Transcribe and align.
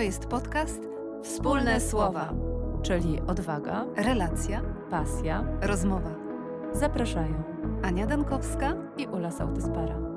To 0.00 0.04
jest 0.04 0.26
podcast 0.26 0.80
Wspólne 1.22 1.80
słowa, 1.80 2.32
czyli 2.82 3.20
odwaga, 3.26 3.86
Relacja, 3.96 4.62
pasja. 4.90 5.44
Rozmowa. 5.60 6.10
Zapraszają 6.72 7.42
Ania 7.82 8.06
Dankowska. 8.06 8.74
i 8.98 9.06
Ula 9.06 9.30
Sautyspara. 9.30 10.09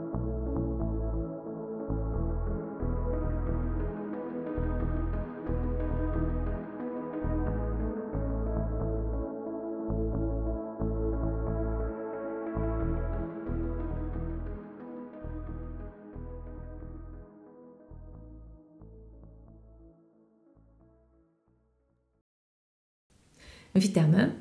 Witamy. 23.75 24.31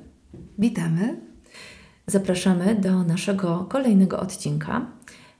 Witamy. 0.58 1.20
Zapraszamy 2.06 2.74
do 2.74 3.02
naszego 3.02 3.66
kolejnego 3.70 4.20
odcinka. 4.20 4.86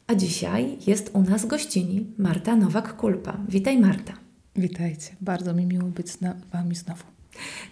A 0.06 0.14
dzisiaj 0.14 0.78
jest 0.86 1.10
u 1.14 1.22
nas 1.22 1.46
gościni 1.46 2.06
Marta 2.18 2.56
Nowak-Kulpa. 2.56 3.32
Witaj 3.48 3.78
Marta. 3.78 4.12
Witajcie, 4.56 5.16
bardzo 5.20 5.54
mi 5.54 5.66
miło 5.66 5.88
być 5.88 6.10
z 6.10 6.18
Wami 6.52 6.74
znowu. 6.74 7.02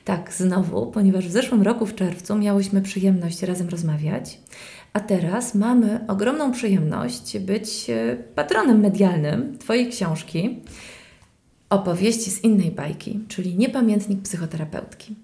Tak, 0.04 0.32
znowu, 0.32 0.86
ponieważ 0.86 1.28
w 1.28 1.32
zeszłym 1.32 1.62
roku 1.62 1.86
w 1.86 1.94
czerwcu 1.94 2.36
miałyśmy 2.38 2.82
przyjemność 2.82 3.42
razem 3.42 3.68
rozmawiać, 3.68 4.40
a 4.92 5.00
teraz 5.00 5.54
mamy 5.54 6.00
ogromną 6.08 6.52
przyjemność 6.52 7.38
być 7.38 7.90
e, 7.90 8.16
patronem 8.34 8.80
medialnym 8.80 9.58
Twojej 9.58 9.90
książki 9.90 10.62
Opowieści 11.70 12.30
z 12.30 12.44
innej 12.44 12.70
bajki, 12.70 13.20
czyli 13.28 13.56
Niepamiętnik 13.56 14.22
psychoterapeutki. 14.22 15.16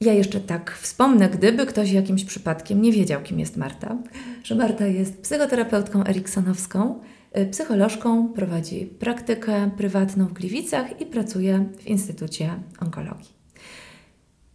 Ja 0.00 0.12
jeszcze 0.12 0.40
tak 0.40 0.78
wspomnę, 0.80 1.28
gdyby 1.28 1.66
ktoś 1.66 1.92
jakimś 1.92 2.24
przypadkiem 2.24 2.82
nie 2.82 2.92
wiedział, 2.92 3.22
kim 3.22 3.40
jest 3.40 3.56
Marta, 3.56 3.96
że 4.44 4.54
Marta 4.54 4.86
jest 4.86 5.22
psychoterapeutką 5.22 6.04
eriksonowską, 6.04 7.00
y, 7.38 7.46
psycholożką, 7.46 8.28
prowadzi 8.28 8.86
praktykę 8.86 9.70
prywatną 9.76 10.26
w 10.26 10.32
Gliwicach 10.32 11.00
i 11.00 11.06
pracuje 11.06 11.68
w 11.78 11.86
Instytucie 11.86 12.50
Onkologii. 12.80 13.36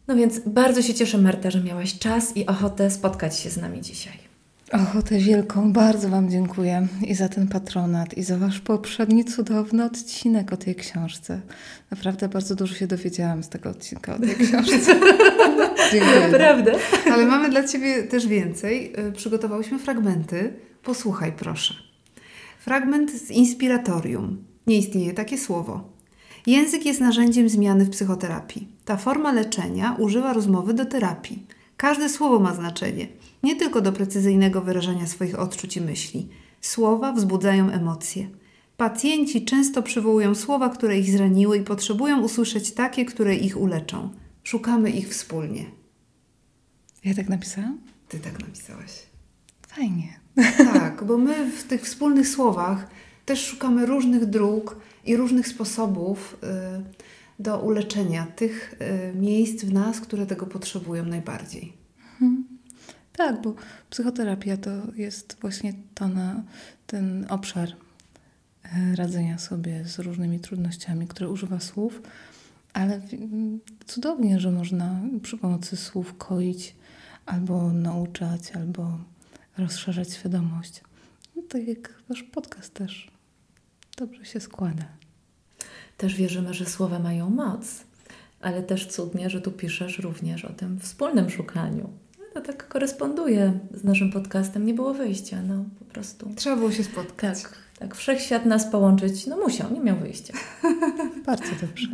No 0.08 0.16
więc 0.16 0.40
bardzo 0.46 0.82
się 0.82 0.94
cieszę, 0.94 1.18
Marta, 1.18 1.52
że 1.52 1.64
miałaś 1.64 2.00
czas 2.00 2.38
i 2.38 2.46
ochotę 2.46 2.92
spotkać 2.92 3.40
się 3.40 3.50
z 3.50 3.58
nami 3.58 3.82
dzisiaj. 3.82 4.31
Ochotę 4.72 5.18
wielką, 5.18 5.74
bardzo 5.74 6.10
Wam 6.10 6.30
dziękuję 6.30 6.88
i 7.08 7.16
za 7.16 7.30
ten 7.30 7.48
patronat, 7.48 8.18
i 8.18 8.24
za 8.24 8.38
Wasz 8.38 8.60
poprzedni 8.60 9.26
cudowny 9.26 9.86
odcinek 9.86 10.54
o 10.54 10.58
tej 10.58 10.76
książce. 10.76 11.42
Naprawdę 11.92 12.30
bardzo 12.30 12.56
dużo 12.56 12.76
się 12.76 12.88
dowiedziałam 12.88 13.44
z 13.44 13.50
tego 13.50 13.70
odcinka 13.70 14.16
o 14.16 14.20
tej 14.20 14.36
książce. 14.36 15.00
dziękuję. 15.92 16.30
Prawda? 16.32 16.72
Ale 17.14 17.26
mamy 17.26 17.50
dla 17.50 17.68
Ciebie 17.68 18.04
też 18.04 18.28
więcej. 18.28 18.94
Y, 19.08 19.12
Przygotowałyśmy 19.12 19.80
fragmenty. 19.80 20.54
Posłuchaj, 20.84 21.32
proszę. 21.32 21.74
Fragment 22.60 23.12
z 23.12 23.32
Inspiratorium. 23.32 24.44
Nie 24.68 24.78
istnieje 24.78 25.14
takie 25.14 25.38
słowo. 25.38 25.90
Język 26.48 26.86
jest 26.86 27.02
narzędziem 27.02 27.50
zmiany 27.50 27.86
w 27.86 27.90
psychoterapii. 27.90 28.68
Ta 28.86 28.98
forma 28.98 29.32
leczenia 29.32 29.96
używa 30.00 30.34
rozmowy 30.34 30.74
do 30.74 30.86
terapii. 30.86 31.46
Każde 31.82 32.10
słowo 32.10 32.40
ma 32.40 32.54
znaczenie, 32.54 33.08
nie 33.44 33.56
tylko 33.56 33.82
do 33.82 33.92
precyzyjnego 33.92 34.62
wyrażania 34.62 35.08
swoich 35.08 35.40
odczuć 35.40 35.78
i 35.78 35.82
myśli. 35.82 36.30
Słowa 36.62 37.14
wzbudzają 37.14 37.70
emocje. 37.70 38.28
Pacjenci 38.78 39.46
często 39.46 39.84
przywołują 39.84 40.36
słowa, 40.36 40.70
które 40.70 41.00
ich 41.00 41.12
zraniły 41.12 41.58
i 41.58 41.64
potrzebują 41.64 42.22
usłyszeć 42.22 42.72
takie, 42.72 43.06
które 43.06 43.36
ich 43.36 43.58
uleczą. 43.58 44.10
Szukamy 44.44 44.90
ich 44.90 45.10
wspólnie. 45.10 45.66
Ja 47.04 47.14
tak 47.14 47.30
napisałam? 47.30 47.78
Ty 48.10 48.20
tak 48.20 48.40
napisałaś. 48.40 48.92
Fajnie. 49.68 50.20
Tak, 50.74 51.04
bo 51.04 51.18
my 51.18 51.52
w 51.52 51.64
tych 51.64 51.82
wspólnych 51.82 52.28
słowach 52.28 52.88
też 53.26 53.46
szukamy 53.46 53.86
różnych 53.86 54.26
dróg 54.26 54.78
i 55.06 55.16
różnych 55.16 55.48
sposobów 55.48 56.38
y, 56.44 57.11
do 57.42 57.60
uleczenia 57.60 58.28
tych 58.36 58.74
y, 58.74 59.16
miejsc 59.16 59.64
w 59.64 59.74
nas, 59.74 60.00
które 60.00 60.26
tego 60.26 60.46
potrzebują 60.46 61.06
najbardziej. 61.06 61.74
Tak, 63.14 63.42
bo 63.42 63.56
psychoterapia 63.90 64.58
to 64.58 64.72
jest 64.96 65.38
właśnie 65.42 65.74
to 65.96 66.08
na 66.08 66.44
ten 66.88 67.26
obszar 67.30 67.70
e, 68.64 68.96
radzenia 68.96 69.38
sobie 69.38 69.86
z 69.86 70.00
różnymi 70.00 70.40
trudnościami, 70.40 71.08
które 71.08 71.30
używa 71.30 71.60
słów, 71.60 72.02
ale 72.74 73.02
cudownie, 73.86 74.40
że 74.40 74.52
można 74.52 75.02
przy 75.22 75.38
pomocy 75.38 75.78
słów 75.78 76.18
koić 76.18 76.76
albo 77.26 77.74
nauczać, 77.74 78.52
albo 78.52 78.98
rozszerzać 79.58 80.14
świadomość. 80.14 80.82
No, 81.36 81.42
tak 81.50 81.68
jak 81.68 81.94
wasz 82.10 82.24
podcast 82.24 82.74
też 82.74 83.12
dobrze 83.98 84.26
się 84.26 84.40
składa. 84.40 85.01
Też 86.02 86.16
wierzymy, 86.16 86.54
że 86.54 86.66
słowa 86.66 87.00
mają 87.00 87.30
moc, 87.30 87.84
ale 88.42 88.64
też 88.64 88.88
cudnie, 88.88 89.30
że 89.30 89.42
tu 89.42 89.52
piszesz 89.52 90.00
również 90.00 90.46
o 90.46 90.54
tym 90.54 90.80
wspólnym 90.80 91.30
szukaniu. 91.30 91.90
To 92.34 92.42
tak 92.42 92.68
koresponduje 92.68 93.60
z 93.74 93.84
naszym 93.84 94.12
podcastem. 94.12 94.66
Nie 94.66 94.74
było 94.74 94.94
wyjścia, 94.94 95.42
no 95.42 95.66
po 95.80 95.86
prostu. 95.86 96.30
Trzeba 96.36 96.56
było 96.56 96.72
się 96.72 96.84
spotkać. 96.84 97.42
Tak, 97.42 97.58
tak. 97.80 97.96
Wszechświat 97.96 98.46
nas 98.46 98.66
połączyć, 98.66 99.28
no 99.28 99.38
musiał, 99.38 99.74
nie 99.74 99.80
miał 99.80 99.98
wyjścia. 99.98 100.34
Bardzo 101.26 101.52
dobrze. 101.62 101.88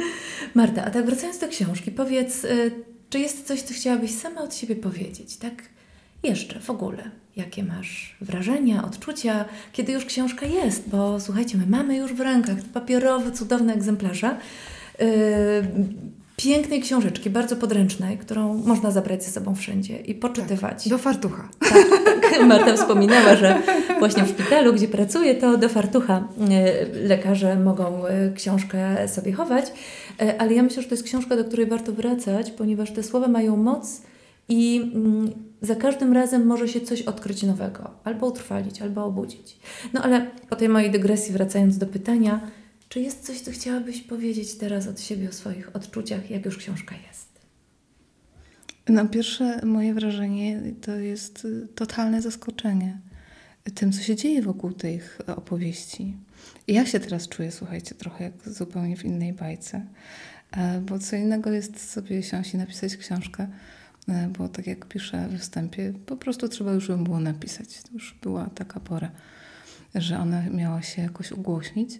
Marta, 0.54 0.84
a 0.84 0.90
tak 0.90 1.06
wracając 1.06 1.38
do 1.38 1.48
książki, 1.48 1.90
powiedz, 1.90 2.44
y, 2.44 2.70
czy 3.10 3.18
jest 3.18 3.46
coś, 3.46 3.62
co 3.62 3.74
chciałabyś 3.74 4.14
sama 4.14 4.42
od 4.42 4.54
siebie 4.54 4.76
powiedzieć, 4.76 5.36
tak? 5.36 5.62
Jeszcze 6.24 6.60
w 6.60 6.70
ogóle. 6.70 7.10
Jakie 7.36 7.64
masz 7.64 8.16
wrażenia, 8.20 8.84
odczucia, 8.84 9.44
kiedy 9.72 9.92
już 9.92 10.04
książka 10.04 10.46
jest? 10.46 10.88
Bo 10.88 11.20
słuchajcie, 11.20 11.58
my 11.58 11.66
mamy 11.66 11.96
już 11.96 12.12
w 12.12 12.20
rękach 12.20 12.56
papierowe, 12.72 13.32
cudowne 13.32 13.74
egzemplarze 13.74 14.36
yy, 14.98 15.06
pięknej 16.36 16.82
książeczki, 16.82 17.30
bardzo 17.30 17.56
podręcznej, 17.56 18.18
którą 18.18 18.54
można 18.54 18.90
zabrać 18.90 19.24
ze 19.24 19.30
sobą 19.30 19.54
wszędzie 19.54 19.96
i 19.96 20.14
poczytywać. 20.14 20.88
Do 20.88 20.98
fartucha. 20.98 21.48
Tak, 21.60 22.46
Marta 22.46 22.76
wspominała, 22.76 23.36
że 23.36 23.62
właśnie 23.98 24.24
w 24.24 24.28
szpitalu, 24.28 24.72
gdzie 24.72 24.88
pracuje, 24.88 25.34
to 25.34 25.58
do 25.58 25.68
fartucha 25.68 26.28
e, 26.50 26.86
lekarze 27.08 27.56
mogą 27.56 28.06
e, 28.06 28.32
książkę 28.32 29.08
sobie 29.08 29.32
chować, 29.32 29.72
E, 30.20 30.40
ale 30.40 30.54
ja 30.54 30.62
myślę, 30.62 30.82
że 30.82 30.88
to 30.88 30.94
jest 30.94 31.04
książka, 31.04 31.36
do 31.36 31.44
której 31.44 31.66
warto 31.66 31.92
wracać, 31.92 32.50
ponieważ 32.50 32.92
te 32.92 33.02
słowa 33.02 33.28
mają 33.28 33.56
moc 33.56 34.02
i 34.48 34.90
mm, 34.94 35.32
za 35.62 35.74
każdym 35.74 36.12
razem 36.12 36.46
może 36.46 36.68
się 36.68 36.80
coś 36.80 37.02
odkryć 37.02 37.42
nowego, 37.42 37.90
albo 38.04 38.26
utrwalić, 38.26 38.82
albo 38.82 39.04
obudzić. 39.04 39.58
No 39.92 40.02
ale 40.02 40.30
po 40.48 40.56
tej 40.56 40.68
mojej 40.68 40.90
dygresji, 40.90 41.32
wracając 41.32 41.78
do 41.78 41.86
pytania, 41.86 42.50
czy 42.88 43.00
jest 43.00 43.26
coś, 43.26 43.40
co 43.40 43.50
chciałabyś 43.50 44.00
powiedzieć 44.00 44.54
teraz 44.54 44.86
od 44.88 45.00
siebie 45.00 45.28
o 45.28 45.32
swoich 45.32 45.76
odczuciach, 45.76 46.30
jak 46.30 46.44
już 46.44 46.58
książka 46.58 46.94
jest? 47.08 47.34
No, 48.88 49.08
pierwsze 49.08 49.66
moje 49.66 49.94
wrażenie 49.94 50.62
to 50.80 50.96
jest 50.96 51.44
y, 51.44 51.68
totalne 51.74 52.22
zaskoczenie 52.22 53.00
tym, 53.74 53.92
co 53.92 54.02
się 54.02 54.16
dzieje 54.16 54.42
wokół 54.42 54.72
tych 54.72 55.18
opowieści. 55.26 56.16
Ja 56.68 56.86
się 56.86 57.00
teraz 57.00 57.28
czuję, 57.28 57.52
słuchajcie, 57.52 57.94
trochę 57.94 58.24
jak 58.24 58.48
zupełnie 58.48 58.96
w 58.96 59.04
innej 59.04 59.32
bajce, 59.32 59.86
E, 60.56 60.80
bo 60.80 60.98
co 60.98 61.16
innego 61.16 61.52
jest 61.52 61.90
sobie 61.90 62.22
siąść 62.22 62.54
i 62.54 62.56
napisać 62.56 62.96
książkę, 62.96 63.46
bo 64.38 64.48
tak 64.48 64.66
jak 64.66 64.86
piszę 64.86 65.28
we 65.28 65.38
wstępie, 65.38 65.92
po 66.06 66.16
prostu 66.16 66.48
trzeba 66.48 66.72
już 66.72 66.88
ją 66.88 67.04
było 67.04 67.20
napisać. 67.20 67.82
To 67.82 67.88
już 67.92 68.14
była 68.22 68.46
taka 68.46 68.80
pora, 68.80 69.10
że 69.94 70.18
ona 70.18 70.42
miała 70.50 70.82
się 70.82 71.02
jakoś 71.02 71.32
ugłośnić. 71.32 71.98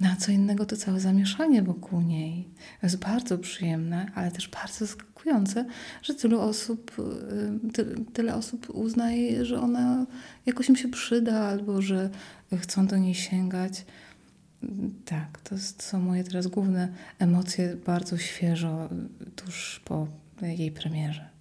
No 0.00 0.08
co 0.18 0.32
innego 0.32 0.66
to 0.66 0.76
całe 0.76 1.00
zamieszanie 1.00 1.62
wokół 1.62 2.00
niej. 2.00 2.48
Jest 2.82 2.96
bardzo 2.96 3.38
przyjemne, 3.38 4.10
ale 4.14 4.30
też 4.30 4.48
bardzo 4.48 4.78
zaskakujące, 4.78 5.66
że 6.02 6.14
tylu 6.14 6.40
osób, 6.40 6.92
y, 7.68 7.72
ty, 7.72 8.04
tyle 8.12 8.34
osób 8.34 8.70
uznaje, 8.70 9.44
że 9.44 9.60
ona 9.60 10.06
jakoś 10.46 10.68
im 10.68 10.76
się 10.76 10.88
przyda, 10.88 11.40
albo 11.40 11.82
że 11.82 12.10
chcą 12.58 12.86
do 12.86 12.96
niej 12.96 13.14
sięgać. 13.14 13.84
Tak, 15.04 15.40
to 15.40 15.58
są 15.58 16.00
moje 16.00 16.24
teraz 16.24 16.46
główne 16.46 16.88
emocje 17.18 17.76
bardzo 17.76 18.18
świeżo, 18.18 18.88
tuż 19.36 19.80
po 19.84 20.08
jej 20.42 20.72
premierze. 20.72 21.31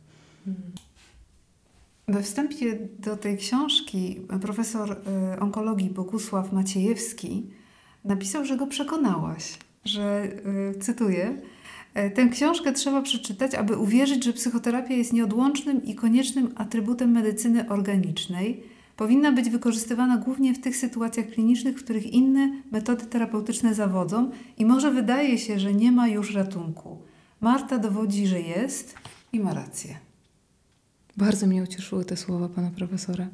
We 2.07 2.23
wstępie 2.23 2.77
do 2.99 3.17
tej 3.17 3.37
książki 3.37 4.21
profesor 4.41 4.91
y, 5.35 5.39
onkologii 5.39 5.89
Bogusław 5.89 6.53
Maciejewski 6.53 7.49
napisał, 8.05 8.45
że 8.45 8.57
go 8.57 8.67
przekonałaś, 8.67 9.57
że, 9.85 10.23
y, 10.75 10.79
cytuję, 10.79 11.41
"E, 11.93 12.09
Tę 12.09 12.29
książkę 12.29 12.73
trzeba 12.73 13.01
przeczytać, 13.01 13.55
aby 13.55 13.77
uwierzyć, 13.77 14.23
że 14.25 14.33
psychoterapia 14.33 14.93
jest 14.93 15.13
nieodłącznym 15.13 15.85
i 15.85 15.95
koniecznym 15.95 16.53
atrybutem 16.55 17.11
medycyny 17.11 17.69
organicznej, 17.69 18.63
Powinna 19.01 19.31
być 19.31 19.49
wykorzystywana 19.49 20.17
głównie 20.17 20.53
w 20.53 20.61
tych 20.61 20.77
sytuacjach 20.77 21.27
klinicznych, 21.27 21.77
w 21.79 21.83
których 21.83 22.13
inne 22.13 22.61
metody 22.71 23.05
terapeutyczne 23.05 23.73
zawodzą 23.73 24.31
i 24.57 24.65
może 24.65 24.91
wydaje 24.91 25.37
się, 25.37 25.59
że 25.59 25.73
nie 25.73 25.91
ma 25.91 26.07
już 26.07 26.33
ratunku. 26.33 26.97
Marta 27.39 27.77
dowodzi, 27.77 28.27
że 28.27 28.41
jest 28.41 28.95
i 29.33 29.39
ma 29.39 29.53
rację. 29.53 30.10
Bardzo 31.21 31.47
mnie 31.47 31.63
ucieszyły 31.63 32.05
te 32.05 32.17
słowa 32.17 32.49
pana 32.49 32.71
profesora. 32.71 33.29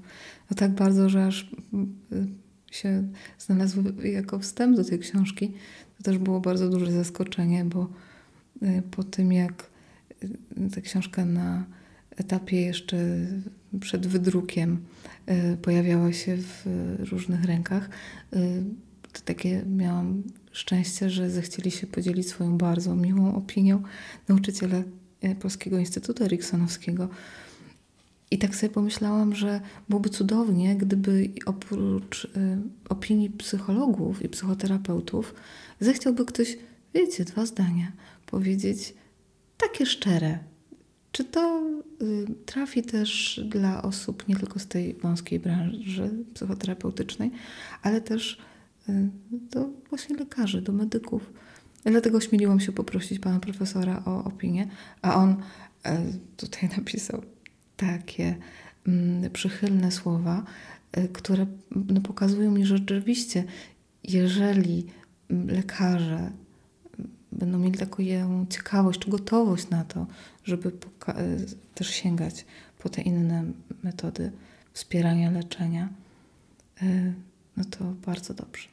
No 0.49 0.57
tak 0.57 0.71
bardzo, 0.71 1.09
że 1.09 1.25
aż 1.25 1.43
y, 1.43 1.47
się 2.71 3.07
znalazły 3.39 4.09
jako 4.09 4.39
wstęp 4.39 4.75
do 4.75 4.83
tej 4.83 4.99
książki. 4.99 5.53
To 5.97 6.03
też 6.03 6.17
było 6.17 6.39
bardzo 6.39 6.69
duże 6.69 6.91
zaskoczenie, 6.91 7.65
bo 7.65 7.89
y, 8.63 8.83
po 8.91 9.03
tym 9.03 9.31
jak 9.31 9.69
y, 10.23 10.69
ta 10.75 10.81
książka 10.81 11.25
na 11.25 11.65
etapie 12.15 12.61
jeszcze 12.61 12.97
przed 13.79 14.07
wydrukiem 14.07 14.77
pojawiała 15.61 16.13
się 16.13 16.37
w 16.37 16.65
różnych 17.11 17.45
rękach, 17.45 17.89
to 19.13 19.21
takie 19.25 19.63
miałam 19.65 20.23
szczęście, 20.51 21.09
że 21.09 21.29
zechcieli 21.29 21.71
się 21.71 21.87
podzielić 21.87 22.29
swoją 22.29 22.57
bardzo 22.57 22.95
miłą 22.95 23.35
opinią 23.35 23.83
nauczyciele 24.27 24.83
Polskiego 25.39 25.77
Instytutu 25.77 26.23
Eriksonowskiego, 26.23 27.09
i 28.31 28.37
tak 28.37 28.55
sobie 28.55 28.73
pomyślałam, 28.73 29.35
że 29.35 29.61
byłoby 29.89 30.09
cudownie, 30.09 30.75
gdyby 30.75 31.29
oprócz 31.45 32.25
y, 32.25 32.29
opinii 32.89 33.29
psychologów 33.29 34.21
i 34.21 34.29
psychoterapeutów 34.29 35.33
zechciałby 35.79 36.25
ktoś, 36.25 36.57
wiecie, 36.93 37.25
dwa 37.25 37.45
zdania 37.45 37.91
powiedzieć 38.25 38.93
takie 39.57 39.85
szczere. 39.85 40.39
Czy 41.11 41.23
to 41.23 41.61
y, 42.01 42.25
trafi 42.45 42.83
też 42.83 43.41
dla 43.45 43.81
osób 43.81 44.27
nie 44.27 44.35
tylko 44.35 44.59
z 44.59 44.67
tej 44.67 44.93
wąskiej 44.93 45.39
branży 45.39 46.09
psychoterapeutycznej, 46.33 47.31
ale 47.81 48.01
też 48.01 48.37
y, 48.89 49.09
do 49.31 49.69
właśnie 49.89 50.15
lekarzy, 50.15 50.61
do 50.61 50.73
medyków. 50.73 51.33
Dlatego 51.83 52.21
śmieliłam 52.21 52.59
się 52.59 52.71
poprosić 52.71 53.19
pana 53.19 53.39
profesora 53.39 54.03
o 54.05 54.23
opinię, 54.23 54.67
a 55.01 55.15
on 55.15 55.35
tutaj 56.37 56.69
napisał 56.77 57.21
takie 57.77 58.35
mm, 58.87 59.31
przychylne 59.31 59.91
słowa, 59.91 60.43
y, 60.97 61.07
które 61.07 61.45
no, 61.75 62.01
pokazują 62.01 62.51
mi, 62.51 62.65
że 62.65 62.77
rzeczywiście, 62.77 63.43
jeżeli 64.03 64.85
mm, 65.29 65.47
lekarze 65.47 66.17
mm, 66.17 66.31
będą 67.31 67.59
mieli 67.59 67.77
taką 67.77 68.03
ciekawość 68.49 68.99
czy 68.99 69.09
gotowość 69.09 69.69
na 69.69 69.83
to, 69.83 70.07
żeby 70.43 70.69
y, 70.69 70.73
też 71.75 71.89
sięgać 71.89 72.45
po 72.79 72.89
te 72.89 73.01
inne 73.01 73.43
metody 73.83 74.31
wspierania 74.73 75.31
leczenia, 75.31 75.89
y, 76.81 77.13
no 77.57 77.63
to 77.65 77.85
bardzo 78.05 78.33
dobrze. 78.33 78.67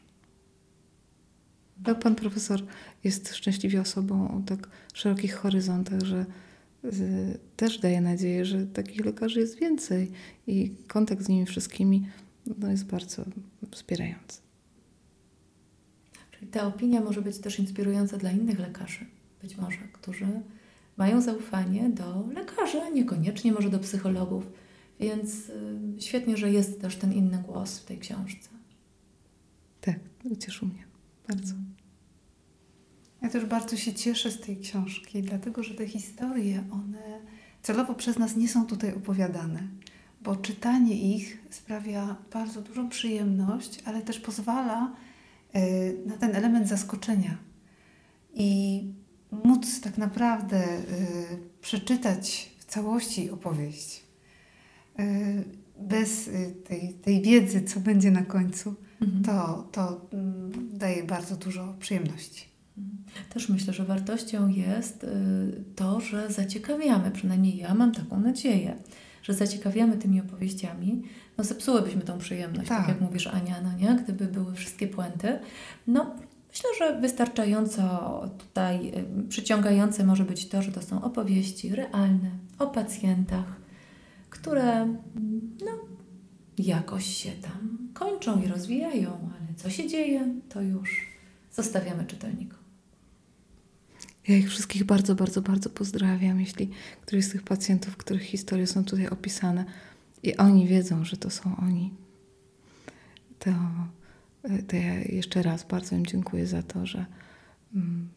Pan 2.00 2.14
profesor 2.14 2.62
jest 3.04 3.34
szczęśliwie 3.34 3.80
osobą 3.80 4.38
o 4.38 4.40
tak 4.46 4.68
szerokich 4.94 5.36
horyzontach, 5.36 6.00
że 6.00 6.26
też 7.56 7.78
daje 7.78 8.00
nadzieję, 8.00 8.44
że 8.44 8.66
takich 8.66 9.04
lekarzy 9.04 9.40
jest 9.40 9.58
więcej 9.58 10.10
i 10.46 10.70
kontakt 10.88 11.22
z 11.22 11.28
nimi 11.28 11.46
wszystkimi 11.46 12.06
no, 12.58 12.70
jest 12.70 12.86
bardzo 12.86 13.24
wspierający. 13.70 14.40
Czyli 16.30 16.46
ta 16.46 16.66
opinia 16.66 17.00
może 17.00 17.22
być 17.22 17.38
też 17.38 17.58
inspirująca 17.58 18.16
dla 18.16 18.30
innych 18.30 18.58
lekarzy, 18.58 19.06
być 19.42 19.56
może, 19.56 19.78
którzy 19.92 20.26
mają 20.96 21.20
zaufanie 21.20 21.90
do 21.90 22.26
lekarzy, 22.34 22.82
a 22.82 22.88
niekoniecznie 22.88 23.52
może 23.52 23.70
do 23.70 23.78
psychologów. 23.78 24.52
Więc 25.00 25.48
y, 25.48 25.80
świetnie, 25.98 26.36
że 26.36 26.50
jest 26.50 26.80
też 26.80 26.96
ten 26.96 27.12
inny 27.12 27.38
głos 27.38 27.78
w 27.78 27.84
tej 27.84 27.98
książce. 27.98 28.48
Tak, 29.80 29.98
ucieszył 30.24 30.68
mnie 30.68 30.84
bardzo. 31.28 31.54
Ja 33.24 33.30
też 33.30 33.44
bardzo 33.44 33.76
się 33.76 33.94
cieszę 33.94 34.30
z 34.30 34.40
tej 34.40 34.56
książki, 34.56 35.22
dlatego 35.22 35.62
że 35.62 35.74
te 35.74 35.86
historie, 35.86 36.64
one 36.70 37.20
celowo 37.62 37.94
przez 37.94 38.18
nas 38.18 38.36
nie 38.36 38.48
są 38.48 38.66
tutaj 38.66 38.94
opowiadane, 38.94 39.62
bo 40.22 40.36
czytanie 40.36 41.14
ich 41.16 41.38
sprawia 41.50 42.16
bardzo 42.32 42.62
dużą 42.62 42.88
przyjemność, 42.88 43.82
ale 43.84 44.02
też 44.02 44.20
pozwala 44.20 44.92
y, 45.56 45.96
na 46.06 46.16
ten 46.16 46.36
element 46.36 46.68
zaskoczenia 46.68 47.36
i 48.34 48.82
móc 49.44 49.80
tak 49.80 49.98
naprawdę 49.98 50.78
y, 50.78 50.82
przeczytać 51.60 52.50
w 52.58 52.64
całości 52.64 53.30
opowieść 53.30 54.02
y, 55.00 55.44
bez 55.78 56.30
tej, 56.64 56.94
tej 56.94 57.22
wiedzy, 57.22 57.62
co 57.62 57.80
będzie 57.80 58.10
na 58.10 58.22
końcu, 58.22 58.74
mhm. 59.00 59.24
to, 59.24 59.68
to 59.72 60.00
mm, 60.12 60.52
daje 60.78 61.04
bardzo 61.04 61.36
dużo 61.36 61.74
przyjemności. 61.80 62.53
Też 63.30 63.48
myślę, 63.48 63.72
że 63.72 63.84
wartością 63.84 64.48
jest 64.48 65.04
y, 65.04 65.08
to, 65.76 66.00
że 66.00 66.30
zaciekawiamy, 66.30 67.10
przynajmniej 67.10 67.56
ja 67.56 67.74
mam 67.74 67.92
taką 67.92 68.20
nadzieję, 68.20 68.76
że 69.22 69.34
zaciekawiamy 69.34 69.96
tymi 69.96 70.20
opowieściami. 70.20 71.02
No 71.38 71.44
zepsułybyśmy 71.44 72.02
tą 72.02 72.18
przyjemność, 72.18 72.68
tak, 72.68 72.78
tak 72.78 72.88
jak 72.88 73.00
mówisz 73.00 73.26
Ania, 73.26 73.60
no 73.62 73.72
nie? 73.72 74.02
Gdyby 74.04 74.26
były 74.26 74.54
wszystkie 74.54 74.88
puenty. 74.88 75.38
No 75.86 76.14
myślę, 76.48 76.70
że 76.78 77.00
wystarczająco 77.00 78.22
tutaj 78.38 78.92
y, 79.24 79.28
przyciągające 79.28 80.04
może 80.04 80.24
być 80.24 80.48
to, 80.48 80.62
że 80.62 80.72
to 80.72 80.82
są 80.82 81.02
opowieści 81.02 81.74
realne 81.74 82.30
o 82.58 82.66
pacjentach, 82.66 83.46
które 84.30 84.86
no, 85.64 85.72
jakoś 86.58 87.06
się 87.06 87.30
tam 87.30 87.78
kończą 87.94 88.42
i 88.42 88.46
rozwijają, 88.46 89.10
ale 89.10 89.54
co 89.56 89.70
się 89.70 89.88
dzieje, 89.88 90.34
to 90.48 90.62
już 90.62 91.08
zostawiamy 91.52 92.04
czytelnikom. 92.04 92.63
Ja 94.28 94.36
ich 94.36 94.50
wszystkich 94.50 94.84
bardzo, 94.84 95.14
bardzo, 95.14 95.42
bardzo 95.42 95.70
pozdrawiam, 95.70 96.40
jeśli 96.40 96.70
któryś 97.00 97.24
z 97.24 97.30
tych 97.30 97.42
pacjentów, 97.42 97.96
których 97.96 98.22
historie 98.22 98.66
są 98.66 98.84
tutaj 98.84 99.08
opisane 99.08 99.64
i 100.22 100.36
oni 100.36 100.66
wiedzą, 100.66 101.04
że 101.04 101.16
to 101.16 101.30
są 101.30 101.56
oni, 101.56 101.94
to, 103.38 103.50
to 104.68 104.76
ja 104.76 104.94
jeszcze 104.94 105.42
raz 105.42 105.64
bardzo 105.64 105.96
im 105.96 106.06
dziękuję 106.06 106.46
za 106.46 106.62
to, 106.62 106.86
że 106.86 107.06
mm, 107.74 108.08